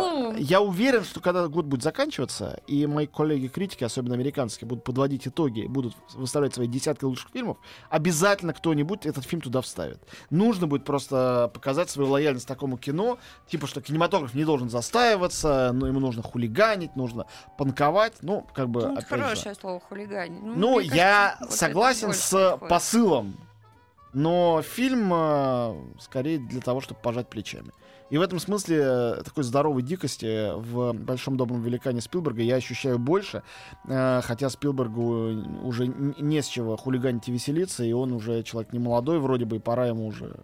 Глум. 0.00 0.36
Я 0.36 0.60
уверен, 0.60 1.04
что 1.04 1.20
когда 1.20 1.46
год 1.48 1.64
будет 1.66 1.82
заканчиваться, 1.82 2.60
и 2.66 2.86
мои 2.86 3.06
коллеги-критики, 3.06 3.84
особенно 3.84 4.14
американские, 4.14 4.68
будут 4.68 4.84
подводить 4.84 5.26
итоги, 5.26 5.66
будут 5.66 5.94
выставлять 6.14 6.54
свои 6.54 6.66
десятки 6.66 7.04
лучших 7.04 7.30
фильмов, 7.30 7.56
обязательно 7.90 8.52
кто-нибудь 8.52 9.06
этот 9.06 9.24
фильм 9.24 9.42
туда 9.42 9.60
вставит. 9.60 10.00
Нужно 10.30 10.66
будет 10.66 10.84
просто 10.84 11.50
показать 11.54 11.90
свою 11.90 12.10
лояльность 12.10 12.50
такому 12.64 12.78
кино, 12.78 13.18
типа, 13.46 13.66
что 13.66 13.80
кинематограф 13.82 14.34
не 14.34 14.44
должен 14.44 14.70
застаиваться, 14.70 15.70
но 15.74 15.86
ему 15.86 16.00
нужно 16.00 16.22
хулиганить, 16.22 16.96
нужно 16.96 17.26
панковать, 17.58 18.14
ну, 18.22 18.46
как 18.54 18.68
бы, 18.70 18.80
Ну, 18.80 18.92
это 18.92 18.98
опять 19.06 19.18
же. 19.18 19.24
хорошее 19.24 19.54
слово 19.54 19.80
хулиганить. 19.80 20.42
Ну, 20.42 20.78
мне 20.78 20.86
я 20.86 21.36
кажется, 21.38 21.58
согласен 21.58 22.12
с 22.14 22.30
подходит. 22.30 22.68
посылом, 22.68 23.36
но 24.14 24.62
фильм 24.62 25.10
э, 25.12 25.74
скорее 26.00 26.38
для 26.38 26.60
того, 26.62 26.80
чтобы 26.80 27.00
пожать 27.00 27.28
плечами. 27.28 27.70
И 28.10 28.16
в 28.18 28.22
этом 28.22 28.38
смысле 28.38 28.80
э, 28.82 29.22
такой 29.24 29.44
здоровой 29.44 29.82
дикости 29.82 30.52
в 30.56 30.92
«Большом 30.94 31.36
добром 31.36 31.62
великане» 31.62 32.00
Спилберга 32.00 32.42
я 32.42 32.56
ощущаю 32.56 32.98
больше, 32.98 33.42
э, 33.88 34.20
хотя 34.22 34.48
Спилбергу 34.48 35.32
уже 35.64 35.86
не 35.88 36.40
с 36.40 36.46
чего 36.46 36.76
хулиганить 36.76 37.28
и 37.28 37.32
веселиться, 37.32 37.84
и 37.84 37.92
он 37.92 38.12
уже 38.12 38.42
человек 38.42 38.72
не 38.72 38.78
молодой 38.78 39.18
вроде 39.18 39.44
бы, 39.44 39.56
и 39.56 39.58
пора 39.58 39.86
ему 39.86 40.06
уже 40.06 40.36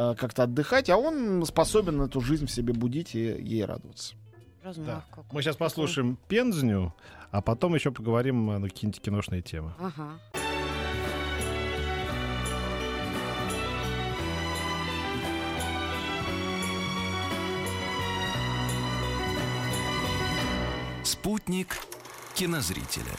э, 0.00 0.14
как-то 0.14 0.44
отдыхать, 0.44 0.90
а 0.90 0.96
он 0.96 1.44
способен 1.44 2.00
эту 2.02 2.20
жизнь 2.20 2.46
в 2.46 2.50
себе 2.50 2.72
будить 2.72 3.14
и 3.14 3.20
ей 3.20 3.64
радоваться. 3.64 4.14
Размах 4.62 5.06
какой. 5.08 5.24
Мы 5.32 5.42
сейчас 5.42 5.56
послушаем 5.56 6.18
Пензню, 6.28 6.94
а 7.30 7.40
потом 7.40 7.74
еще 7.74 7.90
поговорим 7.90 8.50
э, 8.50 8.58
на 8.58 8.68
какие-нибудь 8.68 9.00
киношные 9.00 9.42
темы. 9.42 9.74
Ага. 9.78 10.18
Спутник 21.02 21.76
кинозрителя. 22.40 23.12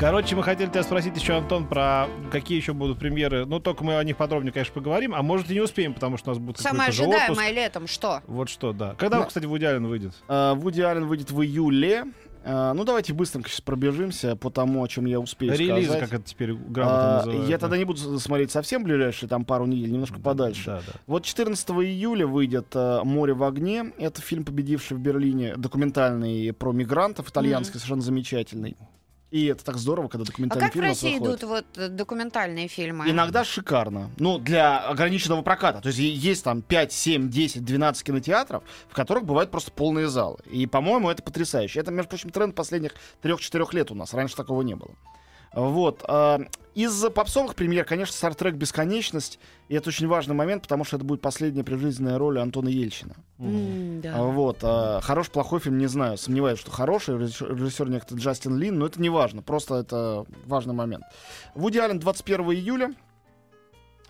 Короче, 0.00 0.34
мы 0.34 0.42
хотели 0.42 0.68
тебя 0.68 0.82
спросить 0.82 1.16
еще, 1.16 1.36
Антон, 1.36 1.64
про 1.68 2.08
какие 2.32 2.56
еще 2.58 2.72
будут 2.72 2.98
премьеры. 2.98 3.46
Ну, 3.46 3.60
только 3.60 3.84
мы 3.84 3.96
о 3.96 4.02
них 4.02 4.16
подробнее, 4.16 4.52
конечно, 4.52 4.74
поговорим, 4.74 5.14
а 5.14 5.22
может 5.22 5.48
и 5.48 5.54
не 5.54 5.60
успеем, 5.60 5.94
потому 5.94 6.16
что 6.16 6.30
у 6.30 6.34
нас 6.34 6.42
будет 6.42 6.58
Самое 6.58 6.90
какой-то 6.90 6.96
же 6.96 7.02
отпуск. 7.04 7.22
ожидаемое 7.30 7.52
летом 7.52 7.86
что? 7.86 8.20
Вот 8.26 8.48
что, 8.48 8.72
да. 8.72 8.96
Когда, 8.98 9.18
Ну, 9.20 9.26
кстати, 9.26 9.44
Вуди 9.44 9.64
Аллен 9.64 9.86
выйдет? 9.86 10.14
А, 10.26 10.54
Вуди 10.54 10.80
Аллен 10.80 11.06
выйдет 11.06 11.30
в 11.30 11.40
июле. 11.40 12.06
А, 12.44 12.74
Ну, 12.74 12.84
давайте 12.84 13.12
быстренько 13.14 13.48
сейчас 13.48 13.60
пробежимся 13.60 14.36
по 14.36 14.50
тому, 14.50 14.82
о 14.84 14.88
чем 14.88 15.06
я 15.06 15.18
успею 15.18 15.52
Релизы, 15.56 15.88
сказать. 15.92 16.10
как 16.10 16.20
это 16.20 16.28
теперь 16.28 16.52
грамотно 16.52 17.14
А, 17.14 17.16
называют. 17.18 17.48
Я 17.48 17.56
да. 17.56 17.60
тогда 17.60 17.78
не 17.78 17.84
буду 17.84 18.18
смотреть 18.18 18.50
совсем 18.50 18.84
ближайшие, 18.84 19.28
там 19.28 19.44
пару 19.44 19.66
недель, 19.66 19.90
немножко 19.90 20.20
подальше. 20.20 20.64
Да, 20.66 20.82
да. 20.86 20.92
Вот 21.06 21.24
14 21.24 21.70
июля 21.70 22.26
выйдет 22.26 22.66
э, 22.74 23.00
«Море 23.04 23.32
в 23.34 23.42
огне». 23.44 23.92
Это 23.98 24.20
фильм, 24.20 24.44
победивший 24.44 24.96
в 24.96 25.00
Берлине, 25.00 25.56
документальный 25.56 26.52
про 26.52 26.72
мигрантов, 26.72 27.30
итальянский, 27.30 27.78
совершенно 27.78 28.02
замечательный. 28.02 28.76
И 29.34 29.46
это 29.46 29.64
так 29.64 29.78
здорово, 29.78 30.06
когда 30.06 30.22
А 30.22 30.26
документальный 30.26 30.60
как 30.64 30.70
в 30.70 30.74
фильм 30.74 30.84
у 30.84 30.88
нас 30.90 31.02
России 31.02 31.18
идут 31.18 31.42
вот 31.42 31.66
э, 31.76 31.88
документальные 31.88 32.68
фильмы? 32.68 33.10
Иногда 33.10 33.42
шикарно. 33.42 34.12
Ну, 34.16 34.38
для 34.38 34.78
ограниченного 34.78 35.42
проката. 35.42 35.80
То 35.80 35.88
есть 35.88 35.98
есть 35.98 36.44
там 36.44 36.62
5, 36.62 36.92
7, 36.92 37.30
10, 37.30 37.64
12 37.64 38.04
кинотеатров, 38.04 38.62
в 38.88 38.94
которых 38.94 39.24
бывают 39.24 39.50
просто 39.50 39.72
полные 39.72 40.06
залы. 40.06 40.38
И, 40.52 40.68
по-моему, 40.68 41.10
это 41.10 41.24
потрясающе. 41.24 41.80
Это, 41.80 41.90
между 41.90 42.10
прочим, 42.10 42.30
тренд 42.30 42.54
последних 42.54 42.92
3-4 43.24 43.74
лет 43.74 43.90
у 43.90 43.96
нас. 43.96 44.14
Раньше 44.14 44.36
такого 44.36 44.62
не 44.62 44.76
было. 44.76 44.92
Вот. 45.54 46.02
а, 46.08 46.40
Из 46.74 47.04
попсовых 47.10 47.54
премьер, 47.54 47.84
конечно, 47.84 48.14
«Стартрек. 48.14 48.54
Бесконечность». 48.54 49.38
И 49.68 49.74
это 49.76 49.88
очень 49.90 50.08
важный 50.08 50.34
момент, 50.34 50.62
потому 50.62 50.84
что 50.84 50.96
это 50.96 51.04
будет 51.04 51.20
последняя 51.20 51.62
прижизненная 51.64 52.18
роль 52.18 52.38
Антона 52.38 52.68
Ельчина. 52.68 53.14
М, 53.38 54.00
да. 54.00 54.22
Вот. 54.22 54.58
а, 54.62 55.00
Хороший, 55.00 55.30
плохой 55.30 55.60
фильм, 55.60 55.78
не 55.78 55.86
знаю. 55.86 56.18
Сомневаюсь, 56.18 56.58
что 56.58 56.70
хороший. 56.70 57.16
Режиссер, 57.18 57.54
режиссер 57.54 57.88
некто 57.88 58.14
Джастин 58.16 58.56
Лин, 58.58 58.78
но 58.78 58.86
это 58.86 59.00
не 59.00 59.08
важно. 59.08 59.42
Просто 59.42 59.76
это 59.76 60.26
важный 60.46 60.74
момент. 60.74 61.04
Вуди 61.54 61.78
Аллен 61.78 61.98
21 62.00 62.44
июля. 62.52 62.92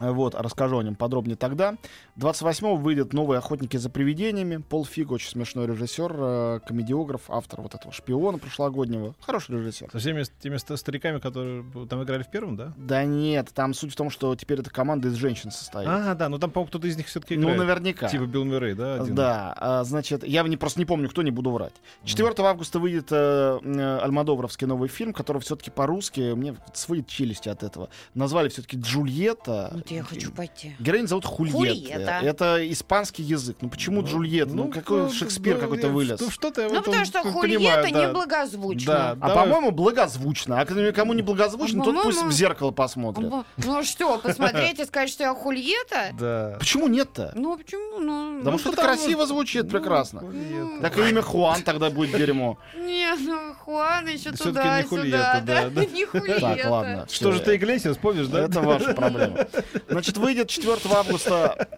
Вот, 0.01 0.35
расскажу 0.35 0.79
о 0.79 0.83
нем 0.83 0.95
подробнее 0.97 1.37
тогда. 1.37 1.77
28-го 2.17 2.77
выйдет 2.77 3.13
«Новые 3.13 3.39
охотники 3.39 3.77
за 3.77 3.91
привидениями». 3.91 4.57
Пол 4.57 4.85
Фиг, 4.85 5.11
очень 5.11 5.29
смешной 5.29 5.67
режиссер, 5.67 6.15
э, 6.17 6.61
комедиограф, 6.67 7.23
автор 7.29 7.61
вот 7.61 7.75
этого 7.75 7.93
«Шпиона» 7.93 8.39
прошлогоднего. 8.39 9.15
Хороший 9.21 9.57
режиссер. 9.59 9.91
Со 9.91 9.99
всеми 9.99 10.25
теми 10.41 10.57
ста- 10.57 10.77
стариками, 10.77 11.19
которые 11.19 11.65
там 11.89 12.03
играли 12.03 12.23
в 12.23 12.31
первом, 12.31 12.57
да? 12.57 12.73
Да 12.77 13.05
нет, 13.05 13.51
там 13.55 13.75
суть 13.75 13.93
в 13.93 13.97
том, 13.97 14.11
что 14.11 14.35
теперь 14.37 14.61
эта 14.61 14.71
команда 14.71 15.09
из 15.09 15.15
женщин 15.15 15.51
состоит. 15.51 15.89
А, 15.89 16.15
да, 16.15 16.29
ну 16.29 16.39
там, 16.39 16.51
по-моему, 16.51 16.69
кто-то 16.69 16.87
из 16.87 16.97
них 16.97 17.07
все-таки 17.07 17.37
ну, 17.37 17.43
играет. 17.43 17.59
наверняка. 17.59 18.09
Типа 18.09 18.25
Билл 18.25 18.45
Мюррей, 18.45 18.75
да? 18.75 18.95
один? 18.95 19.15
Да, 19.15 19.55
а, 19.57 19.85
значит, 19.85 20.25
я 20.25 20.43
не, 20.43 20.57
просто 20.57 20.79
не 20.79 20.87
помню, 20.87 21.09
кто, 21.09 21.23
не 21.23 21.31
буду 21.31 21.51
врать. 21.51 21.75
4 22.05 22.33
августа 22.39 22.79
выйдет 22.79 23.09
э, 23.11 23.59
э, 23.63 23.99
Альмадовровский 24.03 24.67
новый 24.67 24.89
фильм, 24.89 25.13
который 25.13 25.41
все-таки 25.41 25.71
по-русски, 25.71 26.35
мне 26.35 26.57
свои 26.73 27.05
челюсти 27.05 27.49
от 27.49 27.63
этого, 27.63 27.89
назвали 28.15 28.49
все-таки 28.49 28.77
Джульетта. 28.77 29.83
Вот 29.85 29.91
я 29.91 30.03
хочу 30.03 30.33
пойти. 30.33 30.75
Героиню 30.79 31.09
зовут 31.09 31.27
Хульетта. 31.27 31.59
Хульетта. 31.59 32.21
Это 32.23 32.73
испанский 32.73 33.23
язык. 33.23 33.59
Ну 33.61 33.69
почему 33.69 34.03
Джульетта? 34.03 34.55
Ну, 34.55 34.69
какой 34.69 35.03
ну, 35.03 35.13
Шекспир 35.13 35.57
ну, 35.57 35.61
какой-то 35.61 35.89
вылез. 35.89 36.21
Ну, 36.21 36.31
что-то 36.31 36.63
я 36.63 36.69
Ну, 36.71 36.81
потому 36.83 37.05
что 37.05 37.21
Хульетта 37.21 37.91
да. 37.93 38.07
неблагозвучно. 38.07 38.93
Да, 38.93 39.11
А 39.11 39.29
давай. 39.29 39.45
по-моему, 39.45 39.73
благозвучно. 39.73 40.59
А 40.59 40.65
когда 40.65 40.91
кому 40.93 41.13
не 41.13 41.21
благозвучно, 41.21 41.85
тот 41.85 41.97
пусть 41.97 42.17
По-моему, 42.17 42.31
в 42.31 42.33
зеркало 42.33 42.71
посмотрит. 42.71 43.29
Ну, 43.31 43.45
Ну 43.59 43.83
что, 43.83 44.19
посмотреть 44.19 44.81
и 44.81 44.87
сказать, 44.87 45.11
что 45.11 45.25
я 45.25 45.35
Хульетта? 45.35 46.15
Да. 46.19 46.57
Почему 46.59 46.89
нет-то? 46.89 47.33
Ну, 47.35 47.59
почему? 47.59 47.99
Ну, 47.99 48.39
Потому 48.39 48.53
ну, 48.53 48.59
что 48.59 48.73
это 48.73 48.83
красиво 48.83 49.27
звучит 49.27 49.65
Ну, 49.65 49.71
прекрасно. 49.71 50.21
Хульетта. 50.21 50.81
Так 50.81 50.99
и 50.99 51.11
имя 51.11 51.21
Хуан 51.21 51.63
тогда 51.63 51.91
будет 51.91 52.17
дерьмо. 52.17 52.57
Не, 52.75 53.15
ну, 53.19 53.53
Хуан 53.53 54.07
еще 54.07 54.33
Всё-таки 54.33 54.45
туда, 54.45 54.83
не 54.83 54.89
сюда, 54.89 55.43
Хульетта, 55.43 55.43
да. 55.45 56.41
Так, 56.55 56.71
ладно. 56.71 57.07
Что 57.11 57.33
же 57.33 57.41
ты, 57.41 57.57
Иглесиас, 57.57 57.99
помнишь, 57.99 58.29
да? 58.29 58.45
Это 58.45 58.61
ваша 58.63 58.95
проблема. 58.95 59.47
Значит, 59.89 60.17
выйдет 60.17 60.49
4 60.49 60.81
августа... 60.95 61.69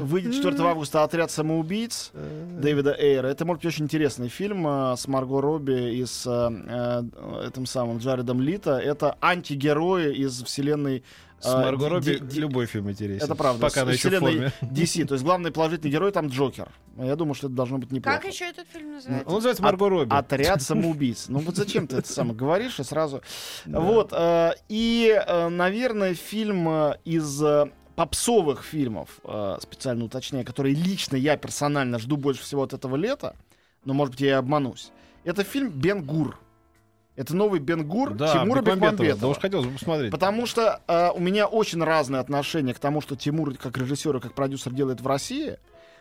Выйдет 0.00 0.34
4 0.34 0.56
августа 0.64 1.02
«Отряд 1.04 1.30
самоубийц» 1.30 2.10
Дэвида 2.14 2.94
Эйра. 2.98 3.26
Это 3.28 3.44
может 3.44 3.62
быть 3.62 3.72
очень 3.72 3.84
интересный 3.84 4.28
фильм 4.28 4.66
э, 4.66 4.96
с 4.96 5.06
Марго 5.08 5.40
Робби 5.40 5.94
и 5.96 6.04
с 6.04 6.26
э, 6.26 6.50
э, 6.66 7.48
этим 7.48 7.66
самым 7.66 7.98
Джаредом 7.98 8.40
Лито. 8.40 8.78
Это 8.78 9.16
антигерои 9.20 10.14
из 10.14 10.42
вселенной 10.42 11.04
С 11.40 11.46
э, 11.46 11.56
Марго 11.56 11.88
Робби 11.88 12.18
Ди- 12.18 12.18
Ди- 12.20 12.40
любой 12.40 12.66
фильм 12.66 12.90
интересен. 12.90 13.24
Это 13.24 13.34
правда. 13.34 13.60
Пока 13.62 13.80
с 13.80 13.82
она 13.82 13.92
еще 13.92 14.08
в 14.08 14.12
вселенной 14.12 14.50
форме. 14.50 14.52
DC. 14.74 15.04
То 15.06 15.14
есть 15.14 15.24
главный 15.24 15.50
положительный 15.52 15.90
герой 15.92 16.12
там 16.12 16.28
Джокер. 16.28 16.68
Я 16.96 17.16
думаю, 17.16 17.34
что 17.34 17.46
это 17.48 17.56
должно 17.56 17.78
быть 17.78 17.90
неплохо. 17.92 18.18
Как 18.18 18.32
еще 18.32 18.46
этот 18.48 18.66
фильм 18.68 18.94
называется? 18.94 19.28
Он 19.28 19.34
называется 19.34 19.62
Марго 19.62 19.88
Робби. 19.88 20.14
Отряд 20.14 20.62
самоубийц. 20.62 21.26
Ну 21.28 21.38
вот 21.40 21.56
зачем 21.56 21.86
ты 21.86 21.96
это 21.96 22.10
самое 22.12 22.34
говоришь 22.36 22.78
и 22.80 22.84
сразу... 22.84 23.22
Вот. 23.66 24.10
э, 24.12 24.52
И, 24.68 25.14
э, 25.26 25.48
наверное, 25.48 26.14
фильм 26.14 26.68
из 27.04 27.42
попсовых 27.94 28.64
фильмов, 28.64 29.20
э, 29.24 29.58
специально 29.60 30.04
уточняю, 30.04 30.44
которые 30.44 30.74
лично 30.74 31.16
я 31.16 31.36
персонально 31.36 31.98
жду 31.98 32.16
больше 32.16 32.42
всего 32.42 32.62
от 32.62 32.72
этого 32.72 32.96
лета, 32.96 33.36
но, 33.84 33.94
может 33.94 34.14
быть, 34.14 34.20
я 34.20 34.28
и 34.28 34.32
обманусь. 34.32 34.90
Это 35.24 35.44
фильм 35.44 35.70
«Бен 35.70 36.02
Гур». 36.02 36.38
Это 37.16 37.36
новый 37.36 37.60
Бен 37.60 37.86
Гур 37.86 38.12
Да, 38.14 38.32
Тимура 38.32 38.60
Бекмамбетова. 38.60 39.20
Да 39.20 39.28
уж 39.28 39.38
хотелось 39.38 39.66
бы 39.66 39.72
посмотреть. 39.74 40.10
Потому 40.10 40.46
что 40.46 40.80
э, 40.88 41.10
у 41.14 41.20
меня 41.20 41.46
очень 41.46 41.82
разные 41.82 42.20
отношения 42.20 42.74
к 42.74 42.80
тому, 42.80 43.00
что 43.00 43.14
Тимур 43.14 43.54
как 43.54 43.78
режиссер 43.78 44.16
и 44.16 44.20
как 44.20 44.34
продюсер 44.34 44.72
делает 44.72 45.00
в 45.00 45.06
России. 45.06 45.58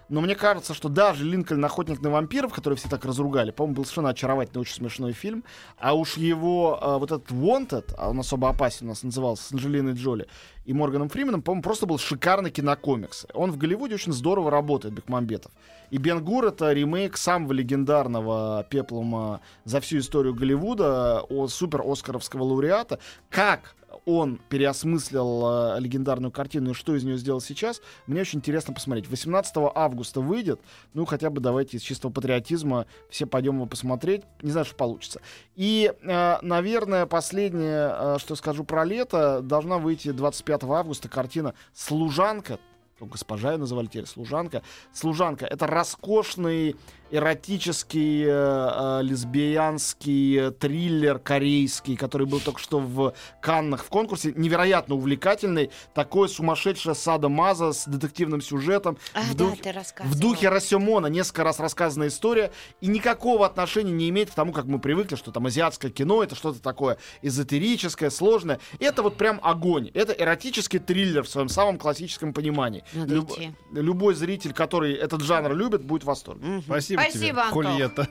Но 0.10 0.22
мне 0.22 0.36
кажется, 0.36 0.74
что 0.74 0.90
даже 0.90 1.24
Линкольн 1.24 1.64
Охотник 1.64 2.02
на 2.02 2.10
вампиров, 2.10 2.54
который 2.54 2.76
все 2.76 2.90
так 2.90 3.06
разругали, 3.06 3.52
по-моему, 3.52 3.76
был 3.76 3.86
совершенно 3.86 4.10
очаровательный, 4.10 4.62
очень 4.62 4.76
смешной 4.76 5.14
фильм. 5.14 5.44
А 5.78 5.94
уж 5.94 6.18
его 6.18 6.80
э, 6.82 6.98
вот 6.98 7.12
этот 7.12 7.32
Wanted, 7.32 7.94
а 7.98 8.10
он 8.10 8.20
особо 8.20 8.50
опасен 8.50 8.88
у 8.88 8.90
нас 8.90 9.04
назывался, 9.04 9.44
с 9.44 9.52
Анджелиной 9.52 9.94
Джоли 9.94 10.28
и 10.66 10.74
Морганом 10.74 11.10
Фрименом, 11.10 11.42
по-моему, 11.42 11.62
просто 11.62 11.86
был 11.86 11.98
шикарный 11.98 12.50
кинокомикс. 12.50 13.28
Он 13.34 13.52
в 13.52 13.58
Голливуде 13.58 13.96
очень 13.96 14.14
здорово 14.14 14.50
работает, 14.50 14.94
Бекмамбетов. 14.94 15.52
И 15.90 15.98
Бен 15.98 16.24
Гур— 16.24 16.46
это 16.48 16.72
ремейк 16.72 17.18
самого 17.18 17.52
легендарного 17.52 18.66
пеплума 18.70 19.42
за 19.66 19.82
всю 19.82 20.00
историю 20.00 20.34
Голливуда, 20.34 21.22
о 21.22 21.48
супер 21.48 21.82
Оскаровского 21.86 22.44
лауреата. 22.44 23.00
Как 23.30 23.76
он 24.06 24.40
переосмыслил 24.50 25.76
э, 25.76 25.80
легендарную 25.80 26.32
картину 26.32 26.72
и 26.72 26.74
что 26.74 26.96
из 26.96 27.04
нее 27.04 27.18
сделал 27.18 27.42
сейчас, 27.42 27.82
мне 28.08 28.22
очень 28.22 28.40
интересно 28.40 28.74
посмотреть. 28.74 29.10
18 29.10 29.54
августа 29.74 30.22
выйдет, 30.22 30.60
ну 30.94 31.06
хотя 31.06 31.30
бы 31.30 31.42
давайте 31.42 31.78
из 31.78 31.82
чистого 31.82 32.12
патриотизма 32.12 32.86
все 33.10 33.26
пойдем 33.26 33.56
его 33.56 33.66
посмотреть. 33.66 34.24
Не 34.42 34.52
знаю, 34.52 34.66
что 34.66 34.76
получится. 34.76 35.22
И, 35.56 35.94
э, 36.02 36.38
наверное, 36.42 37.06
последнее, 37.06 37.94
э, 37.94 38.18
что 38.20 38.36
скажу 38.36 38.64
про 38.64 38.86
лето, 38.86 39.42
должна 39.42 39.78
выйти 39.78 40.12
25 40.12 40.64
августа 40.64 41.10
картина 41.10 41.54
«Служанка». 41.74 42.60
Ну, 43.04 43.10
госпожа 43.10 43.52
ее 43.52 43.58
называли 43.58 43.88
теперь 43.88 44.06
служанка. 44.06 44.62
Служанка 44.94 45.46
это 45.46 45.68
роскошный 45.68 46.78
эротический, 47.14 48.24
э, 48.26 48.30
э, 48.30 49.00
лесбиянский 49.04 50.48
э, 50.48 50.52
триллер 50.52 51.20
корейский, 51.20 51.96
который 51.96 52.26
был 52.26 52.40
только 52.40 52.60
что 52.60 52.80
в 52.80 53.14
Каннах 53.40 53.84
в 53.84 53.90
конкурсе. 53.90 54.34
Невероятно 54.36 54.96
увлекательный. 54.96 55.70
Такой 55.94 56.28
сумасшедшая 56.28 56.96
сада-маза 56.96 57.74
с 57.74 57.86
детективным 57.86 58.42
сюжетом. 58.42 58.98
А, 59.14 59.22
в, 59.22 59.36
да, 59.36 59.46
дух- 59.46 59.58
в 60.06 60.20
духе 60.20 60.50
Расемона 60.50 61.06
несколько 61.08 61.44
раз 61.44 61.60
рассказанная 61.60 62.08
история 62.08 62.52
и 62.82 62.88
никакого 62.88 63.46
отношения 63.46 63.92
не 63.92 64.10
имеет 64.10 64.32
к 64.32 64.34
тому, 64.34 64.52
как 64.52 64.66
мы 64.66 64.80
привыкли, 64.80 65.16
что 65.16 65.32
там 65.32 65.46
азиатское 65.46 65.92
кино 65.92 66.24
это 66.24 66.34
что-то 66.34 66.62
такое 66.62 66.98
эзотерическое, 67.22 68.10
сложное. 68.10 68.60
Это 68.80 69.04
вот 69.04 69.18
прям 69.18 69.40
огонь. 69.44 69.92
Это 69.94 70.14
эротический 70.14 70.80
триллер 70.80 71.24
в 71.24 71.30
своем 71.30 71.50
самом 71.50 71.78
классическом 71.78 72.34
понимании. 72.34 72.84
Надо 72.94 73.14
Люб- 73.16 73.32
идти. 73.32 73.54
Любой 73.72 74.14
зритель, 74.16 74.54
который 74.54 74.94
этот 74.94 75.22
жанр 75.22 75.54
любит, 75.54 75.84
будет 75.84 76.04
в 76.04 76.08
восторге. 76.08 76.62
Спасибо, 76.66 77.02
Спасибо, 77.02 77.26
тебе, 77.26 77.42
Антон. 77.42 77.66
Хульетта. 77.66 78.10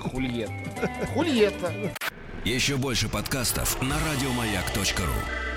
Хульетта. 0.10 1.06
Хульетта. 1.14 1.72
Еще 2.44 2.76
больше 2.76 3.08
подкастов 3.08 3.80
на 3.80 3.96
радиомаяк.ру. 3.98 5.53